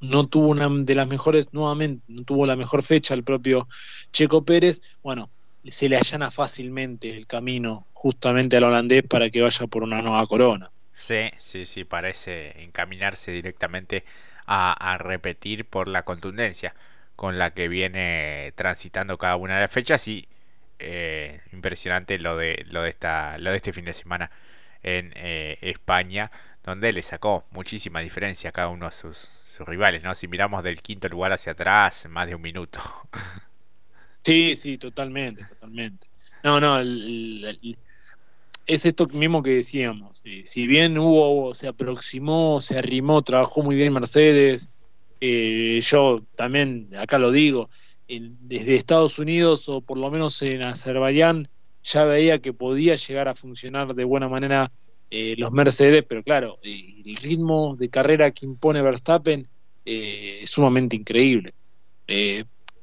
no 0.00 0.26
tuvo 0.26 0.48
una 0.48 0.68
de 0.68 0.94
las 0.96 1.06
mejores, 1.06 1.52
nuevamente, 1.52 2.02
no 2.08 2.24
tuvo 2.24 2.46
la 2.46 2.56
mejor 2.56 2.82
fecha 2.82 3.14
el 3.14 3.22
propio 3.22 3.68
Checo 4.10 4.44
Pérez. 4.44 4.82
Bueno, 5.04 5.30
se 5.66 5.88
le 5.88 5.96
allana 5.96 6.30
fácilmente 6.30 7.10
el 7.10 7.26
camino 7.26 7.86
justamente 7.92 8.56
al 8.56 8.64
holandés 8.64 9.02
para 9.02 9.30
que 9.30 9.42
vaya 9.42 9.66
por 9.66 9.82
una 9.82 10.02
nueva 10.02 10.26
corona. 10.26 10.70
Sí, 10.92 11.30
sí, 11.38 11.66
sí, 11.66 11.84
parece 11.84 12.62
encaminarse 12.62 13.30
directamente 13.30 14.04
a, 14.46 14.98
repetir 14.98 15.66
por 15.66 15.88
la 15.88 16.04
contundencia 16.04 16.74
con 17.16 17.38
la 17.38 17.52
que 17.52 17.68
viene 17.68 18.52
transitando 18.56 19.18
cada 19.18 19.36
una 19.36 19.54
de 19.54 19.60
las 19.62 19.70
fechas 19.70 20.08
y 20.08 20.28
eh, 20.78 21.40
impresionante 21.52 22.18
lo 22.18 22.36
de 22.36 22.64
lo 22.70 22.82
de 22.82 22.90
esta 22.90 23.36
lo 23.38 23.50
de 23.50 23.56
este 23.56 23.72
fin 23.72 23.84
de 23.84 23.92
semana 23.92 24.30
en 24.82 25.12
eh, 25.16 25.58
España 25.60 26.30
donde 26.64 26.92
le 26.92 27.02
sacó 27.02 27.46
muchísima 27.50 28.00
diferencia 28.00 28.50
a 28.50 28.52
cada 28.52 28.68
uno 28.68 28.86
de 28.86 28.92
sus, 28.92 29.18
sus 29.18 29.66
rivales 29.68 30.02
no 30.02 30.14
si 30.14 30.28
miramos 30.28 30.62
del 30.64 30.80
quinto 30.82 31.08
lugar 31.08 31.32
hacia 31.32 31.52
atrás 31.52 32.06
más 32.08 32.26
de 32.28 32.36
un 32.36 32.42
minuto 32.42 32.80
Sí, 34.24 34.56
sí, 34.56 34.78
totalmente, 34.78 35.44
totalmente. 35.44 36.08
No, 36.44 36.60
no, 36.60 36.80
es 36.80 38.84
esto 38.84 39.06
mismo 39.06 39.42
que 39.42 39.50
decíamos. 39.50 40.22
Si 40.44 40.66
bien 40.66 40.98
hubo, 40.98 41.54
se 41.54 41.68
aproximó, 41.68 42.60
se 42.60 42.78
arrimó, 42.78 43.22
trabajó 43.22 43.62
muy 43.62 43.76
bien 43.76 43.92
Mercedes, 43.92 44.70
eh, 45.20 45.80
yo 45.82 46.20
también, 46.36 46.90
acá 46.96 47.18
lo 47.18 47.32
digo, 47.32 47.70
desde 48.06 48.74
Estados 48.74 49.18
Unidos 49.18 49.68
o 49.68 49.80
por 49.80 49.98
lo 49.98 50.10
menos 50.10 50.40
en 50.42 50.62
Azerbaiyán, 50.62 51.48
ya 51.82 52.04
veía 52.04 52.40
que 52.40 52.52
podía 52.52 52.96
llegar 52.96 53.28
a 53.28 53.34
funcionar 53.34 53.94
de 53.94 54.04
buena 54.04 54.28
manera 54.28 54.70
eh, 55.10 55.34
los 55.38 55.52
Mercedes, 55.52 56.04
pero 56.06 56.22
claro, 56.22 56.58
eh, 56.62 57.02
el 57.04 57.16
ritmo 57.16 57.76
de 57.76 57.88
carrera 57.88 58.30
que 58.30 58.44
impone 58.44 58.82
Verstappen 58.82 59.48
es 59.84 60.50
sumamente 60.50 60.96
increíble 60.96 61.54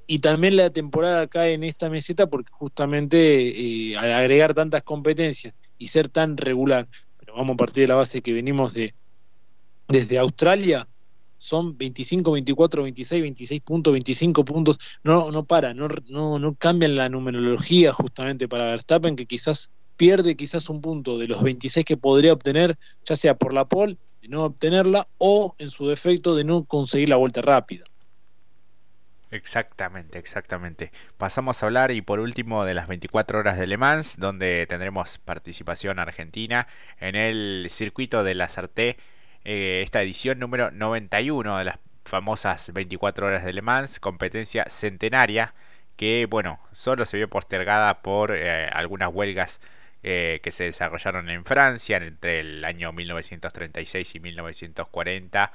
y 0.07 0.19
también 0.19 0.55
la 0.55 0.69
temporada 0.69 1.27
cae 1.27 1.53
en 1.53 1.63
esta 1.63 1.89
meseta 1.89 2.27
porque 2.27 2.51
justamente 2.51 3.91
eh, 3.91 3.97
al 3.97 4.13
agregar 4.13 4.53
tantas 4.53 4.83
competencias 4.83 5.53
y 5.77 5.87
ser 5.87 6.09
tan 6.09 6.37
regular, 6.37 6.87
pero 7.17 7.35
vamos 7.35 7.53
a 7.53 7.57
partir 7.57 7.83
de 7.83 7.87
la 7.89 7.95
base 7.95 8.21
que 8.21 8.33
venimos 8.33 8.73
de 8.73 8.93
desde 9.87 10.17
Australia, 10.17 10.87
son 11.37 11.77
25, 11.77 12.31
24, 12.31 12.83
26, 12.83 13.21
26 13.21 13.61
puntos, 13.61 13.93
25 13.93 14.45
puntos, 14.45 14.79
no, 15.03 15.31
no 15.31 15.45
para, 15.45 15.73
no, 15.73 15.87
no, 16.07 16.39
no 16.39 16.55
cambian 16.55 16.95
la 16.95 17.09
numerología 17.09 17.93
justamente 17.93 18.47
para 18.47 18.65
Verstappen, 18.65 19.15
que 19.15 19.25
quizás 19.25 19.71
pierde 19.95 20.35
quizás 20.35 20.69
un 20.69 20.81
punto 20.81 21.17
de 21.17 21.27
los 21.27 21.43
26 21.43 21.85
que 21.85 21.97
podría 21.97 22.33
obtener, 22.33 22.77
ya 23.07 23.15
sea 23.15 23.35
por 23.35 23.53
la 23.53 23.67
pole, 23.67 23.97
de 24.21 24.27
no 24.27 24.45
obtenerla, 24.45 25.07
o 25.17 25.55
en 25.57 25.69
su 25.69 25.87
defecto 25.87 26.35
de 26.35 26.43
no 26.43 26.65
conseguir 26.65 27.09
la 27.09 27.17
vuelta 27.17 27.41
rápida. 27.41 27.85
Exactamente, 29.35 30.17
exactamente. 30.17 30.91
Pasamos 31.17 31.61
a 31.61 31.65
hablar 31.65 31.91
y 31.91 32.01
por 32.01 32.19
último 32.21 32.63
de 32.63 32.73
las 32.73 32.87
24 32.87 33.39
horas 33.39 33.57
de 33.57 33.67
Le 33.67 33.75
Mans, 33.77 34.17
donde 34.17 34.65
tendremos 34.65 35.17
participación 35.17 35.99
argentina 35.99 36.67
en 36.99 37.15
el 37.15 37.67
circuito 37.69 38.23
de 38.23 38.33
la 38.33 38.47
Sarté, 38.47 38.97
eh, 39.43 39.81
esta 39.83 40.01
edición 40.01 40.39
número 40.39 40.71
91 40.71 41.57
de 41.57 41.65
las 41.65 41.79
famosas 42.05 42.71
24 42.73 43.27
horas 43.27 43.43
de 43.43 43.51
Le 43.51 43.61
Mans, 43.61 43.99
competencia 43.99 44.65
centenaria 44.69 45.53
que, 45.97 46.27
bueno, 46.29 46.59
solo 46.71 47.05
se 47.05 47.17
vio 47.17 47.29
postergada 47.29 48.01
por 48.01 48.31
eh, 48.31 48.67
algunas 48.71 49.09
huelgas 49.13 49.59
eh, 50.03 50.39
que 50.43 50.51
se 50.51 50.65
desarrollaron 50.65 51.29
en 51.29 51.43
Francia 51.43 51.97
entre 51.97 52.39
el 52.39 52.63
año 52.63 52.93
1936 52.93 54.15
y 54.15 54.19
1940 54.21 55.51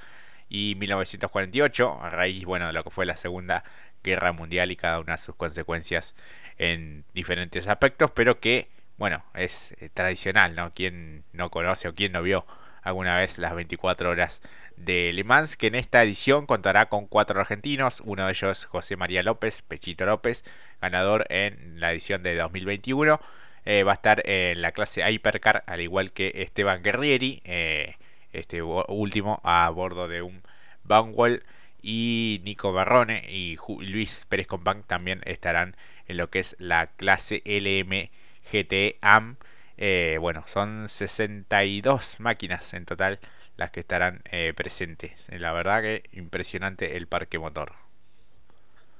y 0.51 0.75
1948, 0.75 2.03
a 2.03 2.11
raíz 2.11 2.45
bueno, 2.45 2.67
de 2.67 2.73
lo 2.73 2.85
que 2.85 2.91
fue 2.91 3.07
la 3.07 3.17
Segunda 3.17 3.65
Guerra 4.03 4.33
Mundial 4.33 4.73
y 4.73 4.77
cada 4.77 4.99
una 4.99 5.13
de 5.13 5.19
sus 5.19 5.37
consecuencias 5.37 6.17
en 6.59 7.05
diferentes 7.15 7.69
aspectos, 7.69 8.11
pero 8.11 8.41
que, 8.41 8.69
bueno, 8.99 9.25
es 9.35 9.75
eh, 9.79 9.89
tradicional, 9.95 10.57
¿no? 10.57 10.75
Quien 10.75 11.25
no 11.33 11.51
conoce 11.51 11.89
o 11.89 11.95
quien 11.95 12.13
no 12.13 12.23
vio 12.23 12.45
alguna 12.83 13.17
vez 13.17 13.39
las 13.39 13.55
24 13.55 14.11
horas 14.11 14.43
de 14.77 15.13
Le 15.13 15.23
Mans, 15.23 15.57
que 15.57 15.69
en 15.69 15.77
esta 15.77 16.03
edición 16.03 16.47
contará 16.47 16.89
con 16.89 17.07
cuatro 17.07 17.39
argentinos, 17.41 18.03
uno 18.05 18.25
de 18.25 18.33
ellos 18.33 18.65
José 18.65 18.97
María 18.97 19.23
López, 19.23 19.63
Pechito 19.63 20.05
López, 20.05 20.45
ganador 20.81 21.27
en 21.29 21.79
la 21.79 21.93
edición 21.93 22.23
de 22.23 22.35
2021. 22.37 23.21
Eh, 23.67 23.85
va 23.85 23.93
a 23.93 23.95
estar 23.95 24.23
en 24.29 24.63
la 24.63 24.73
clase 24.73 25.09
Hypercar, 25.09 25.63
al 25.67 25.81
igual 25.81 26.13
que 26.13 26.33
Esteban 26.37 26.83
Guerrieri. 26.83 27.43
Eh, 27.45 27.95
este 28.33 28.63
último 28.63 29.41
a 29.45 29.69
bordo 29.71 30.09
de 30.09 30.23
un 30.23 30.43
Vanwall 30.85 31.43
y 31.83 32.41
Nico 32.45 32.73
Barrone 32.73 33.23
y 33.29 33.57
Luis 33.81 34.27
Pérez 34.29 34.47
Compán 34.47 34.83
también 34.87 35.21
estarán 35.25 35.77
en 36.07 36.17
lo 36.17 36.31
que 36.31 36.41
es 36.41 36.57
la 36.59 36.89
clase 36.89 37.43
LM 37.45 38.11
GT 38.51 38.99
AM. 39.01 39.37
Eh, 39.79 40.19
bueno, 40.21 40.45
son 40.47 40.89
62 40.89 42.21
máquinas 42.21 42.75
en 42.75 42.85
total 42.85 43.19
las 43.57 43.71
que 43.71 43.81
estarán 43.81 44.23
eh, 44.31 44.53
presentes. 44.55 45.27
La 45.31 45.53
verdad 45.53 45.83
que 45.83 46.03
impresionante 46.13 46.97
el 46.97 47.07
parque 47.07 47.39
motor. 47.39 47.73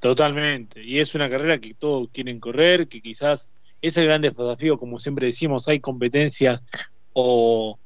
Totalmente. 0.01 0.83
Y 0.83 1.01
es 1.01 1.15
una 1.15 1.29
carrera 1.29 1.59
que 1.59 1.75
todos 1.75 2.09
quieren 2.13 2.41
correr, 2.41 2.89
que 2.89 3.03
quizás 3.03 3.49
es 3.83 3.97
el 3.97 4.07
gran 4.07 4.23
desafío, 4.23 4.79
como 4.79 4.99
siempre 4.99 5.27
decimos, 5.27 5.69
hay 5.69 5.81
competencias 5.81 6.65
o 7.13 7.79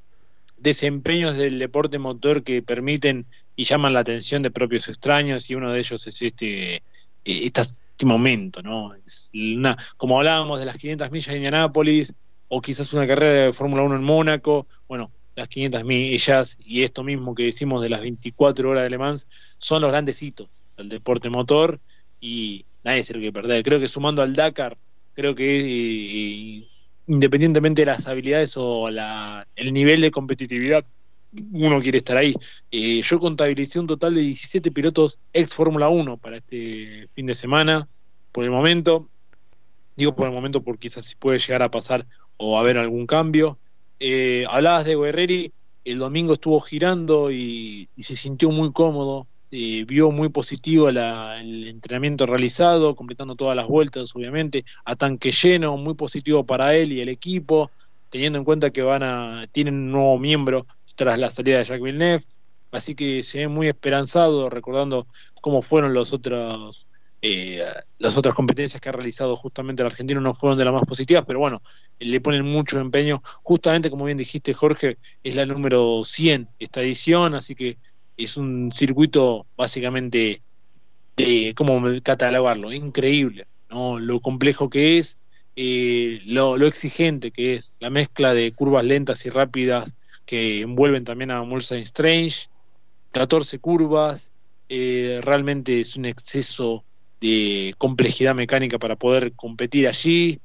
desempeños 0.57 1.37
del 1.37 1.59
deporte 1.59 1.99
motor 1.99 2.43
que 2.43 2.63
permiten 2.63 3.27
y 3.57 3.65
llaman 3.65 3.93
la 3.93 4.01
atención 4.01 4.43
de 4.43 4.51
propios 4.51 4.89
extraños 4.89 5.49
y 5.51 5.55
uno 5.55 5.73
de 5.73 5.79
ellos 5.79 6.07
es 6.07 6.23
este, 6.23 6.83
este 7.25 8.07
momento, 8.07 8.63
¿no? 8.63 8.95
Es 8.95 9.31
una, 9.35 9.77
como 9.97 10.19
hablábamos 10.19 10.59
de 10.59 10.67
las 10.67 10.77
500 10.77 11.11
millas 11.11 11.29
de 11.29 11.37
Indianápolis 11.37 12.15
o 12.49 12.61
quizás 12.61 12.93
una 12.93 13.07
carrera 13.07 13.47
de 13.47 13.53
Fórmula 13.53 13.83
1 13.83 13.97
en 13.97 14.03
Mónaco, 14.03 14.67
bueno, 14.89 15.13
las 15.35 15.49
500 15.49 15.85
millas 15.85 16.57
y 16.61 16.83
esto 16.83 17.03
mismo 17.03 17.35
que 17.35 17.45
decimos 17.45 17.83
de 17.83 17.89
las 17.89 18.01
24 18.01 18.71
horas 18.71 18.85
de 18.85 18.91
Le 18.91 18.99
Mans 18.99 19.29
son 19.59 19.83
los 19.83 19.91
grandes 19.91 20.23
hitos 20.23 20.49
del 20.77 20.89
deporte 20.89 21.31
motor 21.31 21.81
y 22.21 22.65
nadie 22.85 23.03
se 23.05 23.15
lo 23.15 23.21
que 23.21 23.33
perder. 23.33 23.63
Creo 23.63 23.81
que 23.81 23.89
sumando 23.89 24.23
al 24.23 24.33
Dakar, 24.33 24.77
creo 25.15 25.35
que 25.35 26.67
independientemente 27.07 27.83
de 27.83 27.87
las 27.87 28.07
habilidades 28.09 28.57
o 28.57 28.91
la, 28.91 29.47
el 29.57 29.73
nivel 29.73 30.01
de 30.01 30.11
competitividad, 30.11 30.85
uno 31.53 31.81
quiere 31.81 31.99
estar 31.99 32.17
ahí. 32.17 32.35
Eh, 32.71 33.03
yo 33.03 33.19
contabilicé 33.19 33.81
un 33.81 33.87
total 33.87 34.15
de 34.15 34.23
17 34.23 34.71
pilotos 34.71 35.19
ex 35.33 35.55
Fórmula 35.55 35.89
1 35.89 36.17
para 36.19 36.37
este 36.37 37.09
fin 37.15 37.27
de 37.27 37.35
semana, 37.35 37.89
por 38.33 38.45
el 38.45 38.51
momento. 38.51 39.09
Digo 39.97 40.15
por 40.15 40.27
el 40.27 40.35
momento 40.35 40.63
porque 40.63 40.89
quizás 40.89 41.15
puede 41.17 41.39
llegar 41.39 41.63
a 41.63 41.71
pasar 41.71 42.07
o 42.37 42.59
haber 42.59 42.79
algún 42.79 43.07
cambio. 43.07 43.59
Eh, 44.01 44.45
hablabas 44.49 44.85
de 44.85 44.97
Guerreri, 44.97 45.53
el 45.85 45.99
domingo 45.99 46.35
estuvo 46.35 46.61
girando 46.61 47.31
y, 47.31 47.89
se 47.97 48.17
sintió 48.17 48.51
muy 48.51 48.73
cómodo, 48.73 49.29
eh, 49.57 49.85
vio 49.87 50.11
muy 50.11 50.31
positivo 50.31 50.89
el 50.89 50.99
entrenamiento 51.69 52.27
realizado, 52.27 52.97
completando 52.97 53.37
todas 53.37 53.55
las 53.55 53.69
vueltas, 53.69 54.11
obviamente, 54.17 54.65
a 54.85 54.97
tanque 54.97 55.31
lleno, 55.31 55.77
muy 55.77 55.95
positivo 55.95 56.45
para 56.45 56.75
él 56.75 56.93
y 56.93 57.01
el 57.01 57.09
equipo, 57.09 57.71
teniendo 58.11 58.39
en 58.39 58.45
cuenta 58.45 58.71
que 58.71 58.83
van 58.83 59.05
a 59.05 59.47
tienen 59.53 59.75
un 59.77 59.93
nuevo 59.93 60.19
miembro 60.19 60.67
tras 60.97 61.21
la 61.21 61.31
salida 61.31 61.59
de 61.59 61.65
Jacques 61.65 61.85
Villeneuve, 61.85 62.25
así 62.73 62.97
que 62.97 63.23
se 63.23 63.39
ve 63.39 63.49
muy 63.49 63.69
esperanzado 63.69 64.51
recordando 64.51 65.07
cómo 65.41 65.63
fueron 65.63 65.95
los 65.95 66.13
otros 66.13 66.89
eh, 67.23 67.65
las 67.99 68.17
otras 68.19 68.35
competencias 68.35 68.81
que 68.81 68.89
ha 68.89 68.93
realizado 68.93 69.37
justamente 69.37 69.83
el 69.83 69.87
argentino 69.87 70.21
no 70.21 70.35
fueron 70.35 70.59
de 70.59 70.65
las 70.65 70.75
más 70.75 70.85
positivas, 70.85 71.25
pero 71.27 71.39
bueno, 71.39 71.63
le 72.01 72.21
ponen 72.21 72.45
mucho 72.45 72.79
empeño. 72.81 73.23
Justamente, 73.43 73.89
como 73.89 74.05
bien 74.05 74.19
dijiste, 74.19 74.53
Jorge, 74.53 74.99
es 75.23 75.35
la 75.35 75.47
número 75.47 76.03
100 76.05 76.51
esta 76.59 76.83
edición, 76.83 77.35
así 77.35 77.55
que 77.55 77.79
es 78.17 78.37
un 78.37 78.71
circuito 78.73 79.47
básicamente 79.57 80.43
de, 81.17 81.53
¿cómo 81.57 81.83
catalogarlo? 82.03 82.73
Increíble, 82.73 83.47
¿no? 83.71 83.99
Lo 83.99 84.21
complejo 84.21 84.71
que 84.71 84.99
es, 84.99 85.19
eh, 85.57 86.21
lo, 86.25 86.57
exigente 86.67 87.31
que 87.31 87.55
es, 87.55 87.73
la 87.79 87.91
mezcla 87.91 88.35
de 88.35 88.53
curvas 88.53 88.85
lentas 88.85 89.25
y 89.27 89.31
rápidas 89.31 89.95
que 90.27 90.63
envuelven 90.63 91.05
también 91.05 91.31
a 91.31 91.43
Mulsanne 91.43 91.83
Strange, 91.83 92.49
14 93.13 93.59
curvas, 93.59 94.33
eh, 94.69 95.21
realmente 95.23 95.81
es 95.81 95.97
un 95.97 96.07
exceso 96.07 96.85
de 97.21 97.75
complejidad 97.79 98.35
mecánica 98.35 98.79
para 98.79 98.97
poder 98.97 99.33
competir 99.35 99.87
allí. 99.87 100.41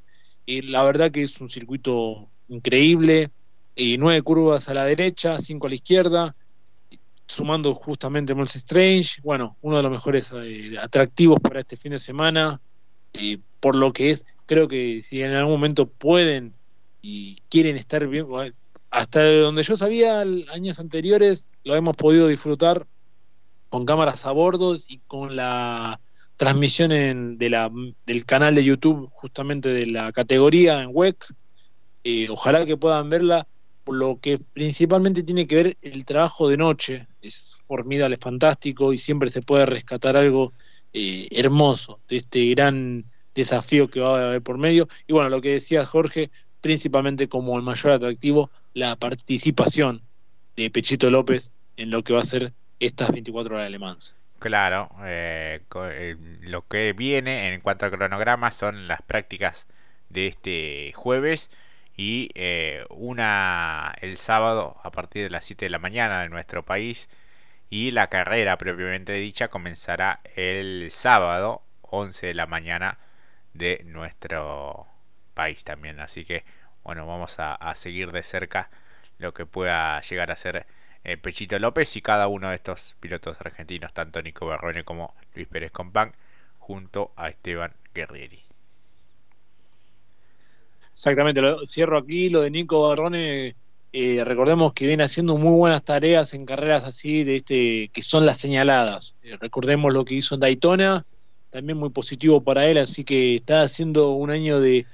Y 0.45 0.61
la 0.61 0.83
verdad 0.83 1.11
que 1.11 1.23
es 1.23 1.39
un 1.41 1.49
circuito 1.49 2.29
increíble. 2.47 3.31
Y 3.75 3.97
nueve 3.97 4.21
curvas 4.21 4.69
a 4.69 4.73
la 4.73 4.83
derecha, 4.83 5.39
cinco 5.39 5.67
a 5.67 5.69
la 5.69 5.75
izquierda, 5.75 6.35
sumando 7.29 7.73
justamente 7.73 8.33
Mols 8.33 8.55
Strange. 8.55 9.21
Bueno, 9.23 9.55
uno 9.61 9.77
de 9.77 9.83
los 9.83 9.91
mejores 9.91 10.31
eh, 10.33 10.75
atractivos 10.81 11.39
para 11.39 11.59
este 11.59 11.77
fin 11.77 11.91
de 11.91 11.99
semana. 11.99 12.59
y 13.13 13.37
por 13.59 13.75
lo 13.75 13.91
que 13.93 14.11
es, 14.11 14.25
creo 14.45 14.67
que 14.67 15.01
si 15.01 15.21
en 15.21 15.33
algún 15.33 15.53
momento 15.53 15.87
pueden 15.87 16.53
y 17.01 17.37
quieren 17.49 17.75
estar 17.75 18.07
bien, 18.07 18.27
hasta 18.89 19.23
donde 19.23 19.63
yo 19.63 19.77
sabía 19.77 20.21
años 20.21 20.79
anteriores, 20.79 21.49
lo 21.63 21.75
hemos 21.75 21.95
podido 21.95 22.27
disfrutar 22.27 22.87
con 23.69 23.85
cámaras 23.85 24.25
a 24.25 24.31
bordo 24.31 24.75
y 24.87 24.99
con 25.07 25.35
la 25.35 25.99
transmisión 26.35 26.91
en, 26.91 27.37
de 27.37 27.49
la, 27.49 27.69
del 28.05 28.25
canal 28.25 28.55
de 28.55 28.63
YouTube 28.63 29.09
justamente 29.11 29.69
de 29.69 29.85
la 29.85 30.11
categoría 30.11 30.81
en 30.81 30.89
WEC. 30.93 31.25
Eh, 32.03 32.27
ojalá 32.29 32.65
que 32.65 32.77
puedan 32.77 33.09
verla, 33.09 33.47
lo 33.91 34.19
que 34.19 34.37
principalmente 34.37 35.23
tiene 35.23 35.47
que 35.47 35.55
ver 35.55 35.77
el 35.81 36.05
trabajo 36.05 36.49
de 36.49 36.57
noche. 36.57 37.07
Es 37.21 37.57
formidable, 37.67 38.17
fantástico 38.17 38.93
y 38.93 38.97
siempre 38.97 39.29
se 39.29 39.41
puede 39.41 39.65
rescatar 39.65 40.17
algo 40.17 40.53
eh, 40.93 41.27
hermoso 41.31 41.99
de 42.07 42.17
este 42.17 42.45
gran 42.49 43.05
desafío 43.35 43.89
que 43.89 43.99
va 43.99 44.19
a 44.19 44.27
haber 44.27 44.41
por 44.41 44.57
medio. 44.57 44.87
Y 45.07 45.13
bueno, 45.13 45.29
lo 45.29 45.41
que 45.41 45.53
decía 45.53 45.85
Jorge, 45.85 46.29
principalmente 46.61 47.27
como 47.27 47.57
el 47.57 47.63
mayor 47.63 47.93
atractivo, 47.93 48.49
la 48.73 48.95
participación 48.95 50.01
de 50.55 50.69
Pechito 50.69 51.09
López 51.09 51.51
en 51.77 51.91
lo 51.91 52.03
que 52.03 52.13
va 52.13 52.19
a 52.19 52.23
ser 52.23 52.53
estas 52.79 53.11
24 53.11 53.55
horas 53.55 53.71
de. 53.71 54.15
Claro, 54.39 54.89
eh, 55.03 55.61
eh, 55.75 56.15
lo 56.41 56.65
que 56.67 56.93
viene 56.93 57.53
en 57.53 57.61
cuanto 57.61 57.85
al 57.85 57.91
cronograma 57.91 58.51
son 58.51 58.87
las 58.87 59.01
prácticas 59.01 59.67
de 60.09 60.27
este 60.27 60.93
jueves 60.95 61.51
y 61.99 62.29
eh, 62.35 62.85
una 62.89 63.93
el 63.99 64.15
sábado 64.17 64.77
a 64.83 64.89
partir 64.91 65.23
de 65.23 65.29
las 65.29 65.43
7 65.43 65.65
de 65.65 65.69
la 65.69 65.79
mañana 65.79 66.23
en 66.23 66.31
nuestro 66.31 66.63
país 66.63 67.09
y 67.69 67.91
la 67.91 68.07
carrera 68.07 68.57
propiamente 68.57 69.11
dicha 69.13 69.49
comenzará 69.49 70.21
el 70.35 70.91
sábado 70.91 71.61
11 71.81 72.27
de 72.27 72.33
la 72.35 72.45
mañana 72.45 72.99
de 73.53 73.81
nuestro 73.83 74.87
país 75.33 75.65
también 75.65 75.99
así 75.99 76.23
que 76.23 76.45
bueno 76.83 77.05
vamos 77.05 77.37
a, 77.39 77.53
a 77.55 77.75
seguir 77.75 78.13
de 78.13 78.23
cerca 78.23 78.69
lo 79.17 79.33
que 79.33 79.45
pueda 79.45 79.99
llegar 79.99 80.31
a 80.31 80.37
ser 80.37 80.67
eh, 81.03 81.17
Pechito 81.17 81.59
López 81.59 81.97
y 81.97 82.01
cada 82.01 82.29
uno 82.29 82.47
de 82.47 82.55
estos 82.55 82.95
pilotos 83.01 83.41
argentinos, 83.41 83.93
tanto 83.93 84.21
Nico 84.21 84.45
Barrone 84.45 84.85
como 84.85 85.15
Luis 85.33 85.47
Pérez 85.47 85.71
Compán, 85.71 86.13
junto 86.59 87.11
a 87.17 87.29
Esteban 87.29 87.73
Guerrieri. 87.93 88.48
Exactamente, 90.99 91.39
lo, 91.39 91.65
cierro 91.65 91.97
aquí 91.97 92.27
lo 92.27 92.41
de 92.41 92.51
Nico 92.51 92.89
Barrone. 92.89 93.55
Eh, 93.93 94.21
recordemos 94.25 94.73
que 94.73 94.85
viene 94.85 95.03
haciendo 95.03 95.37
muy 95.37 95.55
buenas 95.55 95.81
tareas 95.85 96.33
en 96.33 96.45
carreras 96.45 96.83
así 96.83 97.23
de 97.23 97.37
este 97.37 97.87
que 97.93 98.01
son 98.01 98.25
las 98.25 98.37
señaladas. 98.37 99.15
Eh, 99.23 99.37
recordemos 99.39 99.93
lo 99.93 100.03
que 100.03 100.15
hizo 100.15 100.35
en 100.35 100.41
Daytona, 100.41 101.05
también 101.51 101.77
muy 101.77 101.89
positivo 101.89 102.43
para 102.43 102.69
él, 102.69 102.79
así 102.79 103.05
que 103.05 103.35
está 103.35 103.61
haciendo 103.61 104.11
un 104.11 104.29
año 104.29 104.59
de, 104.59 104.87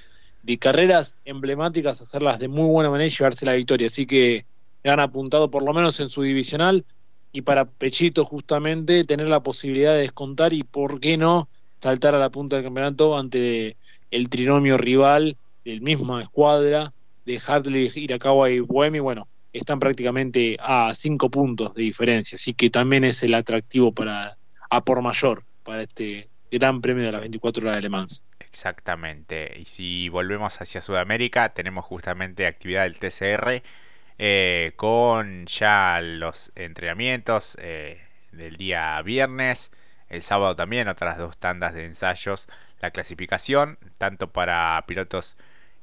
de 0.43 0.57
carreras 0.59 1.17
emblemáticas, 1.25 1.99
hacerlas 1.99 2.37
de 2.37 2.49
muy 2.49 2.69
buena 2.69 2.91
manera 2.91 3.07
y 3.07 3.09
llevarse 3.09 3.47
la 3.47 3.53
victoria. 3.53 3.87
Así 3.87 4.05
que 4.05 4.45
han 4.83 4.99
apuntado 4.99 5.49
por 5.49 5.63
lo 5.63 5.73
menos 5.73 5.99
en 6.01 6.09
su 6.09 6.21
divisional 6.21 6.85
y 7.31 7.41
para 7.41 7.65
Pechito 7.65 8.25
justamente 8.25 9.05
tener 9.05 9.27
la 9.27 9.39
posibilidad 9.39 9.93
de 9.93 10.01
descontar 10.01 10.53
y 10.53 10.61
por 10.61 10.99
qué 10.99 11.17
no 11.17 11.49
saltar 11.81 12.13
a 12.13 12.19
la 12.19 12.29
punta 12.29 12.57
del 12.57 12.65
campeonato 12.65 13.17
ante 13.17 13.75
el 14.11 14.29
trinomio 14.29 14.77
rival 14.77 15.35
del 15.65 15.82
misma 15.82 16.21
escuadra 16.21 16.93
de 17.25 17.41
Hartley, 17.45 17.91
Irakawa 17.93 18.49
y 18.51 18.60
Bohemi, 18.60 18.99
bueno, 18.99 19.28
están 19.51 19.80
prácticamente 19.80 20.58
a 20.60 20.93
cinco 20.95 21.30
puntos 21.30 21.73
de 21.73 21.84
diferencia, 21.84 22.36
así 22.36 22.54
que 22.54 22.69
también 22.69 23.04
es 23.04 23.23
el 23.23 23.34
atractivo 23.34 23.91
para 23.91 24.38
a 24.69 24.84
por 24.84 25.01
mayor 25.01 25.43
para 25.63 25.82
este 25.82 26.30
gran 26.51 26.82
premio 26.82 27.06
de 27.06 27.12
las 27.12 27.21
24 27.21 27.63
horas 27.63 27.78
de 27.78 27.82
Le 27.82 27.89
Mans. 27.89 28.23
Exactamente, 28.39 29.60
y 29.60 29.65
si 29.65 30.08
volvemos 30.10 30.62
hacia 30.62 30.82
Sudamérica, 30.82 31.49
tenemos 31.49 31.84
justamente 31.84 32.45
actividad 32.45 32.84
del 32.84 32.99
TCR 32.99 33.63
eh, 34.17 34.73
con 34.75 35.45
ya 35.45 35.99
los 36.01 36.51
entrenamientos 36.56 37.58
eh, 37.60 38.01
del 38.32 38.56
día 38.56 39.01
viernes, 39.01 39.71
el 40.10 40.21
sábado 40.21 40.56
también 40.56 40.88
otras 40.88 41.17
dos 41.17 41.38
tandas 41.38 41.73
de 41.73 41.86
ensayos, 41.86 42.47
la 42.80 42.91
clasificación, 42.91 43.78
tanto 43.97 44.32
para 44.32 44.82
pilotos 44.88 45.38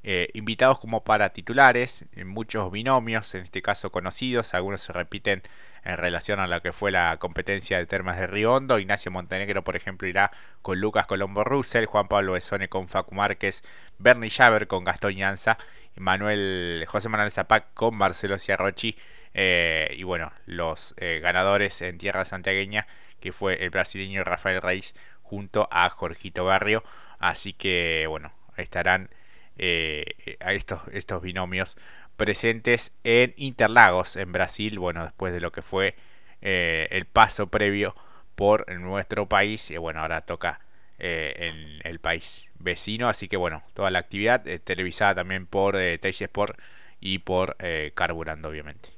eh, 0.05 0.29
invitados 0.35 0.79
como 0.79 1.05
para 1.05 1.31
titulares, 1.31 2.07
muchos 2.25 2.71
binomios, 2.73 3.35
en 3.35 3.43
este 3.43 3.63
caso 3.63 3.91
conocidos, 3.93 4.55
algunos 4.55 4.83
se 4.83 4.93
repiten 4.93 5.43
en 5.85 5.97
relación 5.97 6.39
a 6.41 6.47
lo 6.47 6.61
que 6.63 6.73
fue 6.73 6.91
la 6.91 7.17
competencia 7.19 7.79
de 7.79 7.87
Termas 7.87 8.19
de 8.19 8.27
Río 8.27 8.55
Hondo. 8.55 8.79
Ignacio 8.79 9.11
Montenegro, 9.11 9.65
por 9.65 9.77
ejemplo, 9.77 10.07
irá 10.09 10.31
con 10.63 10.81
Lucas 10.81 11.07
Colombo 11.07 11.45
Russell, 11.45 11.87
Juan 11.87 12.09
Pablo 12.09 12.33
Besone 12.33 12.69
con 12.69 12.89
Facu 12.89 13.15
Márquez, 13.15 13.63
Bernie 13.99 14.31
Javer 14.31 14.69
con 14.69 14.85
Gastón 14.85 15.15
Llanza 15.15 15.59
Manuel, 15.97 16.85
José 16.89 17.09
Manuel 17.09 17.31
Zapac 17.31 17.75
con 17.75 17.97
Marcelo 17.97 18.39
Ciarrochi. 18.39 18.97
Eh, 19.35 19.95
y 19.97 20.03
bueno, 20.03 20.33
los 20.47 20.95
eh, 20.99 21.21
ganadores 21.21 21.81
en 21.83 21.99
tierra 21.99 22.25
santiagueña, 22.25 22.87
que 23.21 23.33
fue 23.33 23.63
el 23.65 23.71
brasileño 23.71 24.25
Rafael 24.25 24.63
Reis 24.63 24.95
junto 25.23 25.69
a 25.71 25.89
Jorgito 25.91 26.45
Barrio. 26.45 26.85
Así 27.19 27.53
que 27.53 28.07
bueno, 28.09 28.33
estarán 28.57 29.11
eh, 29.59 30.05
estos, 30.41 30.83
estos 30.93 31.23
binomios 31.23 31.77
presentes 32.17 32.93
en 33.05 33.35
Interlagos, 33.37 34.17
en 34.17 34.33
Brasil. 34.33 34.79
Bueno, 34.79 35.05
después 35.05 35.33
de 35.33 35.41
lo 35.41 35.53
que 35.53 35.63
fue 35.63 35.97
el 36.41 37.05
paso 37.07 37.47
previo 37.47 37.95
por 38.35 38.71
nuestro 38.73 39.29
país. 39.29 39.71
Y 39.71 39.77
bueno, 39.77 40.01
ahora 40.01 40.23
toca 40.23 40.61
eh, 40.99 41.35
en 41.49 41.81
el 41.91 41.99
país 41.99 42.49
vecino. 42.59 43.09
Así 43.09 43.29
que 43.29 43.37
bueno, 43.37 43.63
toda 43.75 43.91
la 43.91 43.99
actividad 43.99 44.47
eh, 44.47 44.59
televisada 44.59 45.17
también 45.17 45.47
por 45.47 45.77
eh, 45.77 45.99
Sport 46.03 46.59
y 47.01 47.19
por 47.19 47.57
eh, 47.59 47.93
Carburando, 47.95 48.49
obviamente. 48.49 48.91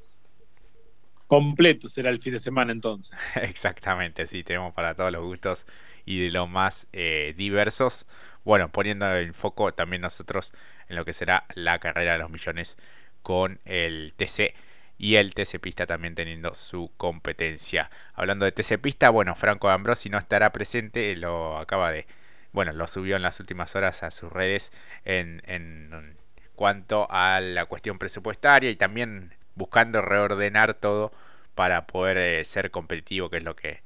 Completo 1.26 1.88
será 1.88 2.10
el 2.10 2.20
fin 2.20 2.34
de 2.34 2.38
semana 2.38 2.72
entonces. 2.72 3.16
Exactamente, 3.36 4.26
sí, 4.26 4.44
tenemos 4.44 4.74
para 4.74 4.94
todos 4.94 5.10
los 5.10 5.24
gustos 5.24 5.66
y 6.04 6.24
de 6.24 6.30
los 6.30 6.48
más 6.48 6.88
diversos. 7.36 8.06
Bueno, 8.44 8.68
poniendo 8.70 9.10
el 9.14 9.32
foco 9.34 9.72
también 9.72 10.02
nosotros 10.02 10.52
en 10.88 10.96
lo 10.96 11.04
que 11.04 11.12
será 11.12 11.44
la 11.54 11.78
carrera 11.78 12.12
de 12.12 12.18
los 12.18 12.30
millones 12.30 12.76
con 13.22 13.58
el 13.64 14.12
TC 14.16 14.54
y 14.98 15.16
el 15.16 15.34
TC 15.34 15.58
Pista 15.60 15.86
también 15.86 16.14
teniendo 16.14 16.54
su 16.54 16.92
competencia. 16.96 17.90
Hablando 18.14 18.44
de 18.44 18.52
TC 18.52 18.78
Pista, 18.78 19.10
bueno, 19.10 19.34
Franco 19.34 19.68
Ambrosi 19.68 20.08
no 20.08 20.18
estará 20.18 20.52
presente, 20.52 21.16
lo 21.16 21.58
acaba 21.58 21.90
de, 21.90 22.06
bueno, 22.52 22.72
lo 22.72 22.86
subió 22.86 23.16
en 23.16 23.22
las 23.22 23.40
últimas 23.40 23.74
horas 23.76 24.02
a 24.02 24.10
sus 24.10 24.32
redes 24.32 24.72
en, 25.04 26.16
cuanto 26.54 27.08
a 27.10 27.40
la 27.40 27.66
cuestión 27.66 27.98
presupuestaria 27.98 28.70
y 28.70 28.76
también 28.76 29.34
buscando 29.56 30.02
reordenar 30.02 30.74
todo 30.74 31.12
para 31.54 31.86
poder 31.86 32.16
eh, 32.16 32.44
ser 32.44 32.70
competitivo, 32.70 33.30
que 33.30 33.38
es 33.38 33.44
lo 33.44 33.56
que 33.56 33.82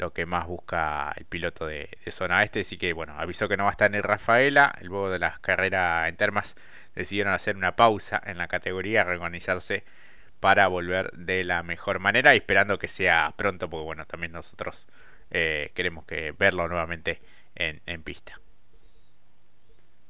lo 0.00 0.12
que 0.12 0.26
más 0.26 0.46
busca 0.46 1.12
el 1.16 1.26
piloto 1.26 1.66
de, 1.66 1.88
zona 2.10 2.42
este. 2.42 2.60
Así 2.60 2.78
que 2.78 2.92
bueno, 2.92 3.14
avisó 3.18 3.48
que 3.48 3.56
no 3.56 3.64
va 3.64 3.70
a 3.70 3.72
estar 3.72 3.90
ni 3.90 4.00
Rafaela. 4.00 4.74
Luego 4.82 5.10
de 5.10 5.18
las 5.18 5.38
carreras 5.40 6.08
en 6.08 6.16
termas 6.16 6.56
decidieron 6.94 7.32
hacer 7.32 7.56
una 7.56 7.76
pausa 7.76 8.20
en 8.26 8.38
la 8.38 8.48
categoría, 8.48 9.04
reorganizarse 9.04 9.84
para 10.40 10.68
volver 10.68 11.12
de 11.12 11.44
la 11.44 11.62
mejor 11.62 12.00
manera 12.00 12.34
esperando 12.34 12.78
que 12.78 12.88
sea 12.88 13.32
pronto, 13.36 13.68
porque 13.70 13.84
bueno, 13.84 14.06
también 14.06 14.32
nosotros 14.32 14.88
eh, 15.30 15.70
queremos 15.74 16.04
que 16.06 16.32
verlo 16.32 16.66
nuevamente 16.68 17.20
en, 17.54 17.82
en 17.86 18.02
pista 18.02 18.40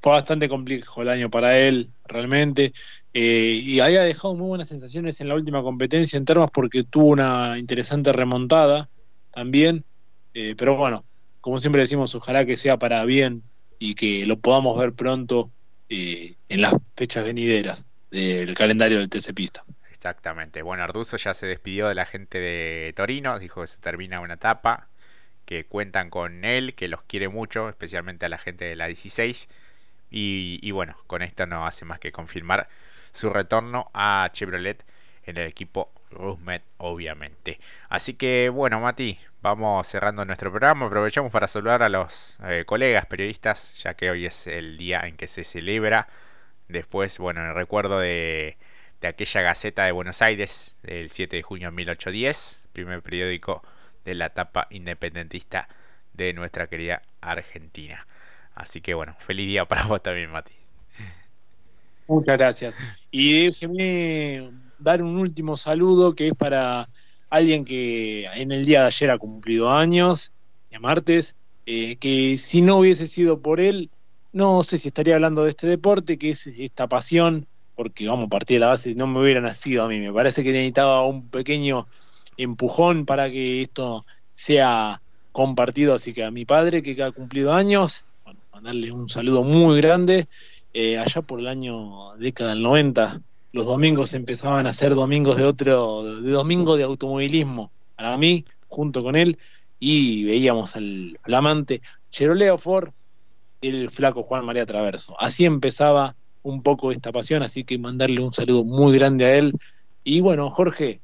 fue 0.01 0.13
bastante 0.13 0.49
complejo 0.49 1.03
el 1.03 1.11
año 1.11 1.29
para 1.31 1.59
él, 1.59 1.91
realmente. 2.07 2.73
Eh, 3.13 3.61
y 3.63 3.81
había 3.81 4.03
dejado 4.03 4.35
muy 4.35 4.49
buenas 4.49 4.69
sensaciones 4.69 5.21
en 5.21 5.29
la 5.29 5.35
última 5.35 5.63
competencia 5.63 6.17
en 6.17 6.25
termas 6.25 6.51
porque 6.51 6.83
tuvo 6.85 7.09
una 7.09 7.59
interesante 7.59 8.13
remontada 8.13 8.89
también. 9.33 9.85
Eh, 10.35 10.55
pero 10.57 10.77
bueno, 10.77 11.05
como 11.41 11.59
siempre 11.59 11.81
decimos, 11.81 12.15
ojalá 12.15 12.45
que 12.45 12.57
sea 12.57 12.79
para 12.79 13.05
bien 13.05 13.43
y 13.79 13.95
que 13.95 14.27
lo 14.27 14.39
podamos 14.39 14.79
ver 14.79 14.93
pronto 14.93 15.51
eh, 15.89 16.35
en 16.49 16.63
las 16.63 16.75
fechas 16.97 17.25
venideras 17.25 17.87
del 18.11 18.55
calendario 18.55 18.99
del 18.99 19.09
TC 19.09 19.35
Pista. 19.35 19.65
Exactamente. 19.91 20.63
Bueno, 20.63 20.83
Arduzo 20.83 21.17
ya 21.17 21.35
se 21.35 21.47
despidió 21.47 21.89
de 21.89 21.95
la 21.95 22.07
gente 22.07 22.39
de 22.39 22.93
Torino, 22.95 23.39
dijo 23.39 23.61
que 23.61 23.67
se 23.67 23.79
termina 23.79 24.21
una 24.21 24.35
etapa, 24.35 24.89
que 25.45 25.65
cuentan 25.65 26.11
con 26.11 26.45
él, 26.45 26.75
que 26.75 26.89
los 26.89 27.03
quiere 27.03 27.29
mucho, 27.29 27.69
especialmente 27.69 28.27
a 28.27 28.29
la 28.29 28.39
gente 28.39 28.65
de 28.65 28.77
la 28.77 28.87
16 28.87 29.49
y, 30.11 30.71
bueno, 30.73 30.97
con 31.07 31.23
esto 31.23 31.47
no 31.47 31.67
hace 31.67 31.85
más 31.85 31.99
que 32.01 32.13
confirmar 32.13 32.69
su 33.13 33.31
retorno 33.31 33.91
a 33.95 34.29
Chevrolet 34.33 34.85
en 35.25 35.37
el 35.37 35.47
equipo 35.47 35.93
Rusmet, 36.11 36.63
obviamente. 36.79 37.61
Así 37.89 38.15
que 38.15 38.49
bueno, 38.49 38.81
Mati, 38.81 39.19
vamos 39.43 39.87
cerrando 39.89 40.25
nuestro 40.25 40.51
programa. 40.51 40.87
Aprovechamos 40.87 41.33
para 41.33 41.47
saludar 41.49 41.83
a 41.83 41.89
los 41.89 42.39
eh, 42.45 42.65
colegas 42.67 43.07
periodistas, 43.07 43.77
ya 43.83 43.95
que 43.95 44.11
hoy 44.11 44.27
es 44.27 44.47
el 44.47 44.77
día 44.79 45.01
en 45.05 45.17
que 45.17 45.27
se 45.27 45.45
celebra. 45.45 46.09
Después, 46.69 47.19
bueno, 47.19 47.45
el 47.47 47.55
recuerdo 47.55 47.99
de, 47.99 48.57
de 49.01 49.09
aquella 49.09 49.43
Gaceta 49.43 49.85
de 49.85 49.93
Buenos 49.93 50.23
Aires 50.23 50.77
del 50.83 51.11
7 51.11 51.37
de 51.37 51.43
junio 51.43 51.69
de 51.69 51.77
1810, 51.77 52.69
primer 52.73 53.03
periódico 53.03 53.63
de 54.05 54.15
la 54.15 54.27
etapa 54.27 54.67
independentista 54.71 55.69
de 56.15 56.33
nuestra 56.33 56.67
querida 56.69 57.03
Argentina. 57.21 58.07
Así 58.55 58.81
que 58.81 58.95
bueno, 58.95 59.17
feliz 59.21 59.47
día 59.47 59.65
para 59.65 59.85
vos 59.85 60.03
también, 60.03 60.31
Mati. 60.31 60.53
Muchas 62.07 62.39
gracias. 62.39 62.79
Y 63.11 63.47
déjeme 63.47 64.51
dar 64.81 65.03
un 65.03 65.17
último 65.17 65.57
saludo 65.57 66.15
que 66.15 66.29
es 66.29 66.35
para 66.35 66.89
alguien 67.29 67.65
que 67.65 68.25
en 68.25 68.53
el 68.53 68.65
día 68.65 68.81
de 68.81 68.87
ayer 68.87 69.11
ha 69.11 69.19
cumplido 69.19 69.71
años, 69.71 70.33
a 70.75 70.79
martes, 70.79 71.37
eh, 71.67 71.97
que 71.97 72.37
si 72.39 72.63
no 72.63 72.79
hubiese 72.79 73.07
sido 73.07 73.41
por 73.41 73.61
él, 73.61 73.91
no 74.33 74.63
sé 74.63 74.79
si 74.79 74.89
estaría 74.89 75.15
hablando 75.15 75.45
de 75.45 75.51
este 75.51 75.67
deporte, 75.67 76.19
que 76.19 76.31
es 76.31 76.47
esta 76.47 76.89
pasión, 76.89 77.47
porque 77.75 78.07
vamos 78.07 78.27
a 78.27 78.29
partir 78.29 78.57
de 78.57 78.61
la 78.61 78.69
base, 78.69 78.95
no 78.95 79.07
me 79.07 79.21
hubiera 79.21 79.41
nacido 79.41 79.85
a 79.85 79.89
mí, 79.89 79.99
me 80.01 80.13
parece 80.13 80.43
que 80.43 80.53
necesitaba 80.53 81.07
un 81.07 81.29
pequeño 81.29 81.87
empujón 82.37 83.07
para 83.07 83.31
que 83.31 83.63
esto 83.63 84.05
sea 84.33 85.03
compartido, 85.33 85.95
así 85.95 86.13
que 86.13 86.25
a 86.25 86.31
mi 86.31 86.45
padre 86.45 86.83
que 86.83 87.01
ha 87.03 87.11
cumplido 87.11 87.53
años, 87.53 88.05
mandarle 88.53 88.93
un 88.93 89.09
saludo 89.09 89.43
muy 89.43 89.81
grande. 89.81 90.27
Eh, 90.73 90.99
allá 90.99 91.23
por 91.23 91.41
el 91.41 91.49
año 91.49 92.15
década 92.17 92.51
del 92.51 92.63
90, 92.63 93.21
los 93.53 93.67
domingos 93.67 94.15
empezaban 94.15 94.67
a 94.67 94.73
ser 94.73 94.95
domingos 94.95 95.37
de 95.37 95.45
otro, 95.45 96.21
de 96.21 96.31
domingo 96.31 96.77
de 96.77 96.85
automovilismo 96.85 97.73
para 97.97 98.17
mí, 98.17 98.45
junto 98.69 99.03
con 99.03 99.17
él, 99.17 99.39
y 99.79 100.25
veíamos 100.25 100.77
al 100.77 101.19
flamante 101.23 101.81
Cheroleo 102.11 102.59
Ford, 102.59 102.91
el 103.61 103.91
flaco 103.91 104.23
Juan 104.23 104.45
María 104.45 104.67
Traverso. 104.67 105.17
Así 105.19 105.45
empezaba 105.45 106.17
un 106.43 106.63
poco 106.63 106.93
esta 106.93 107.13
pasión, 107.13 107.43
así 107.43 107.65
que 107.65 107.79
mandarle 107.79 108.23
un 108.23 108.33
saludo 108.33 108.65
muy 108.65 108.97
grande 108.97 109.25
a 109.25 109.37
él. 109.37 109.53
Y 110.05 110.21
bueno, 110.21 110.49
Jorge, 110.51 111.01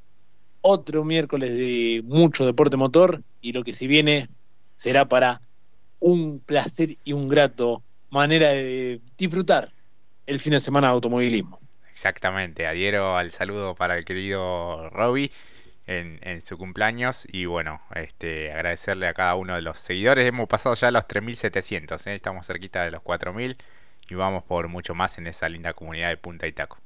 otro 0.60 1.04
miércoles 1.04 1.50
de 1.52 2.02
mucho 2.04 2.46
deporte 2.46 2.76
motor 2.76 3.22
y 3.40 3.52
lo 3.52 3.62
que 3.62 3.72
se 3.72 3.86
viene 3.86 4.28
será 4.74 5.08
para 5.08 5.42
un 6.00 6.40
placer 6.40 6.96
y 7.04 7.12
un 7.12 7.28
grato 7.28 7.82
manera 8.10 8.48
de 8.50 9.00
disfrutar 9.18 9.72
el 10.26 10.40
fin 10.40 10.52
de 10.52 10.60
semana 10.60 10.88
de 10.88 10.94
automovilismo. 10.94 11.65
Exactamente, 11.96 12.66
adhiero 12.66 13.16
al 13.16 13.32
saludo 13.32 13.74
para 13.74 13.96
el 13.96 14.04
querido 14.04 14.90
Robbie 14.90 15.32
en, 15.86 16.42
su 16.42 16.58
cumpleaños 16.58 17.26
y 17.32 17.46
bueno, 17.46 17.80
este, 17.94 18.52
agradecerle 18.52 19.06
a 19.06 19.14
cada 19.14 19.34
uno 19.34 19.54
de 19.54 19.62
los 19.62 19.78
seguidores. 19.78 20.26
Hemos 20.26 20.46
pasado 20.46 20.74
ya 20.74 20.90
los 20.90 21.04
3.700, 21.04 22.06
¿eh? 22.06 22.14
estamos 22.14 22.46
cerquita 22.46 22.84
de 22.84 22.90
los 22.90 23.00
4.000 23.00 23.56
y 24.10 24.14
vamos 24.14 24.44
por 24.44 24.68
mucho 24.68 24.94
más 24.94 25.16
en 25.16 25.26
esa 25.26 25.48
linda 25.48 25.72
comunidad 25.72 26.10
de 26.10 26.18
Punta 26.18 26.46
y 26.46 26.52
Taco. 26.52 26.78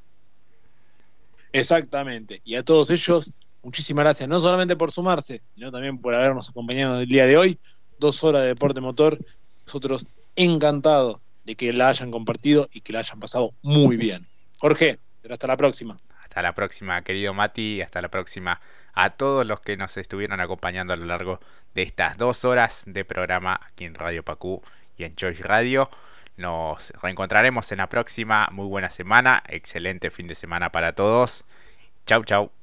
Exactamente, 1.52 2.40
y 2.44 2.54
a 2.54 2.62
todos 2.62 2.88
ellos, 2.90 3.32
muchísimas 3.64 4.04
gracias, 4.04 4.28
no 4.28 4.38
solamente 4.38 4.76
por 4.76 4.92
sumarse, 4.92 5.42
sino 5.52 5.72
también 5.72 5.98
por 5.98 6.14
habernos 6.14 6.48
acompañado 6.50 7.00
el 7.00 7.08
día 7.08 7.26
de 7.26 7.36
hoy 7.36 7.58
dos 7.98 8.22
horas 8.22 8.42
de 8.42 8.48
deporte 8.48 8.80
motor. 8.80 9.18
Nosotros 9.66 10.06
encantados 10.36 11.20
de 11.42 11.56
que 11.56 11.72
la 11.72 11.88
hayan 11.88 12.12
compartido 12.12 12.68
y 12.72 12.82
que 12.82 12.92
la 12.92 13.00
hayan 13.00 13.18
pasado 13.18 13.54
muy 13.62 13.96
bien. 13.96 14.29
Jorge, 14.60 14.98
hasta 15.30 15.46
la 15.46 15.56
próxima. 15.56 15.96
Hasta 16.22 16.42
la 16.42 16.54
próxima, 16.54 17.02
querido 17.02 17.32
Mati, 17.32 17.80
hasta 17.80 18.02
la 18.02 18.08
próxima 18.08 18.60
a 18.92 19.10
todos 19.10 19.46
los 19.46 19.60
que 19.60 19.78
nos 19.78 19.96
estuvieron 19.96 20.38
acompañando 20.38 20.92
a 20.92 20.96
lo 20.96 21.06
largo 21.06 21.40
de 21.74 21.82
estas 21.82 22.18
dos 22.18 22.44
horas 22.44 22.84
de 22.86 23.06
programa 23.06 23.58
aquí 23.64 23.86
en 23.86 23.94
Radio 23.94 24.22
Pacú 24.22 24.62
y 24.98 25.04
en 25.04 25.16
Choice 25.16 25.42
Radio. 25.42 25.88
Nos 26.36 26.90
reencontraremos 27.02 27.72
en 27.72 27.78
la 27.78 27.88
próxima. 27.88 28.48
Muy 28.52 28.66
buena 28.66 28.90
semana, 28.90 29.42
excelente 29.48 30.10
fin 30.10 30.26
de 30.26 30.34
semana 30.34 30.70
para 30.70 30.92
todos. 30.92 31.46
Chau, 32.06 32.22
chau. 32.24 32.59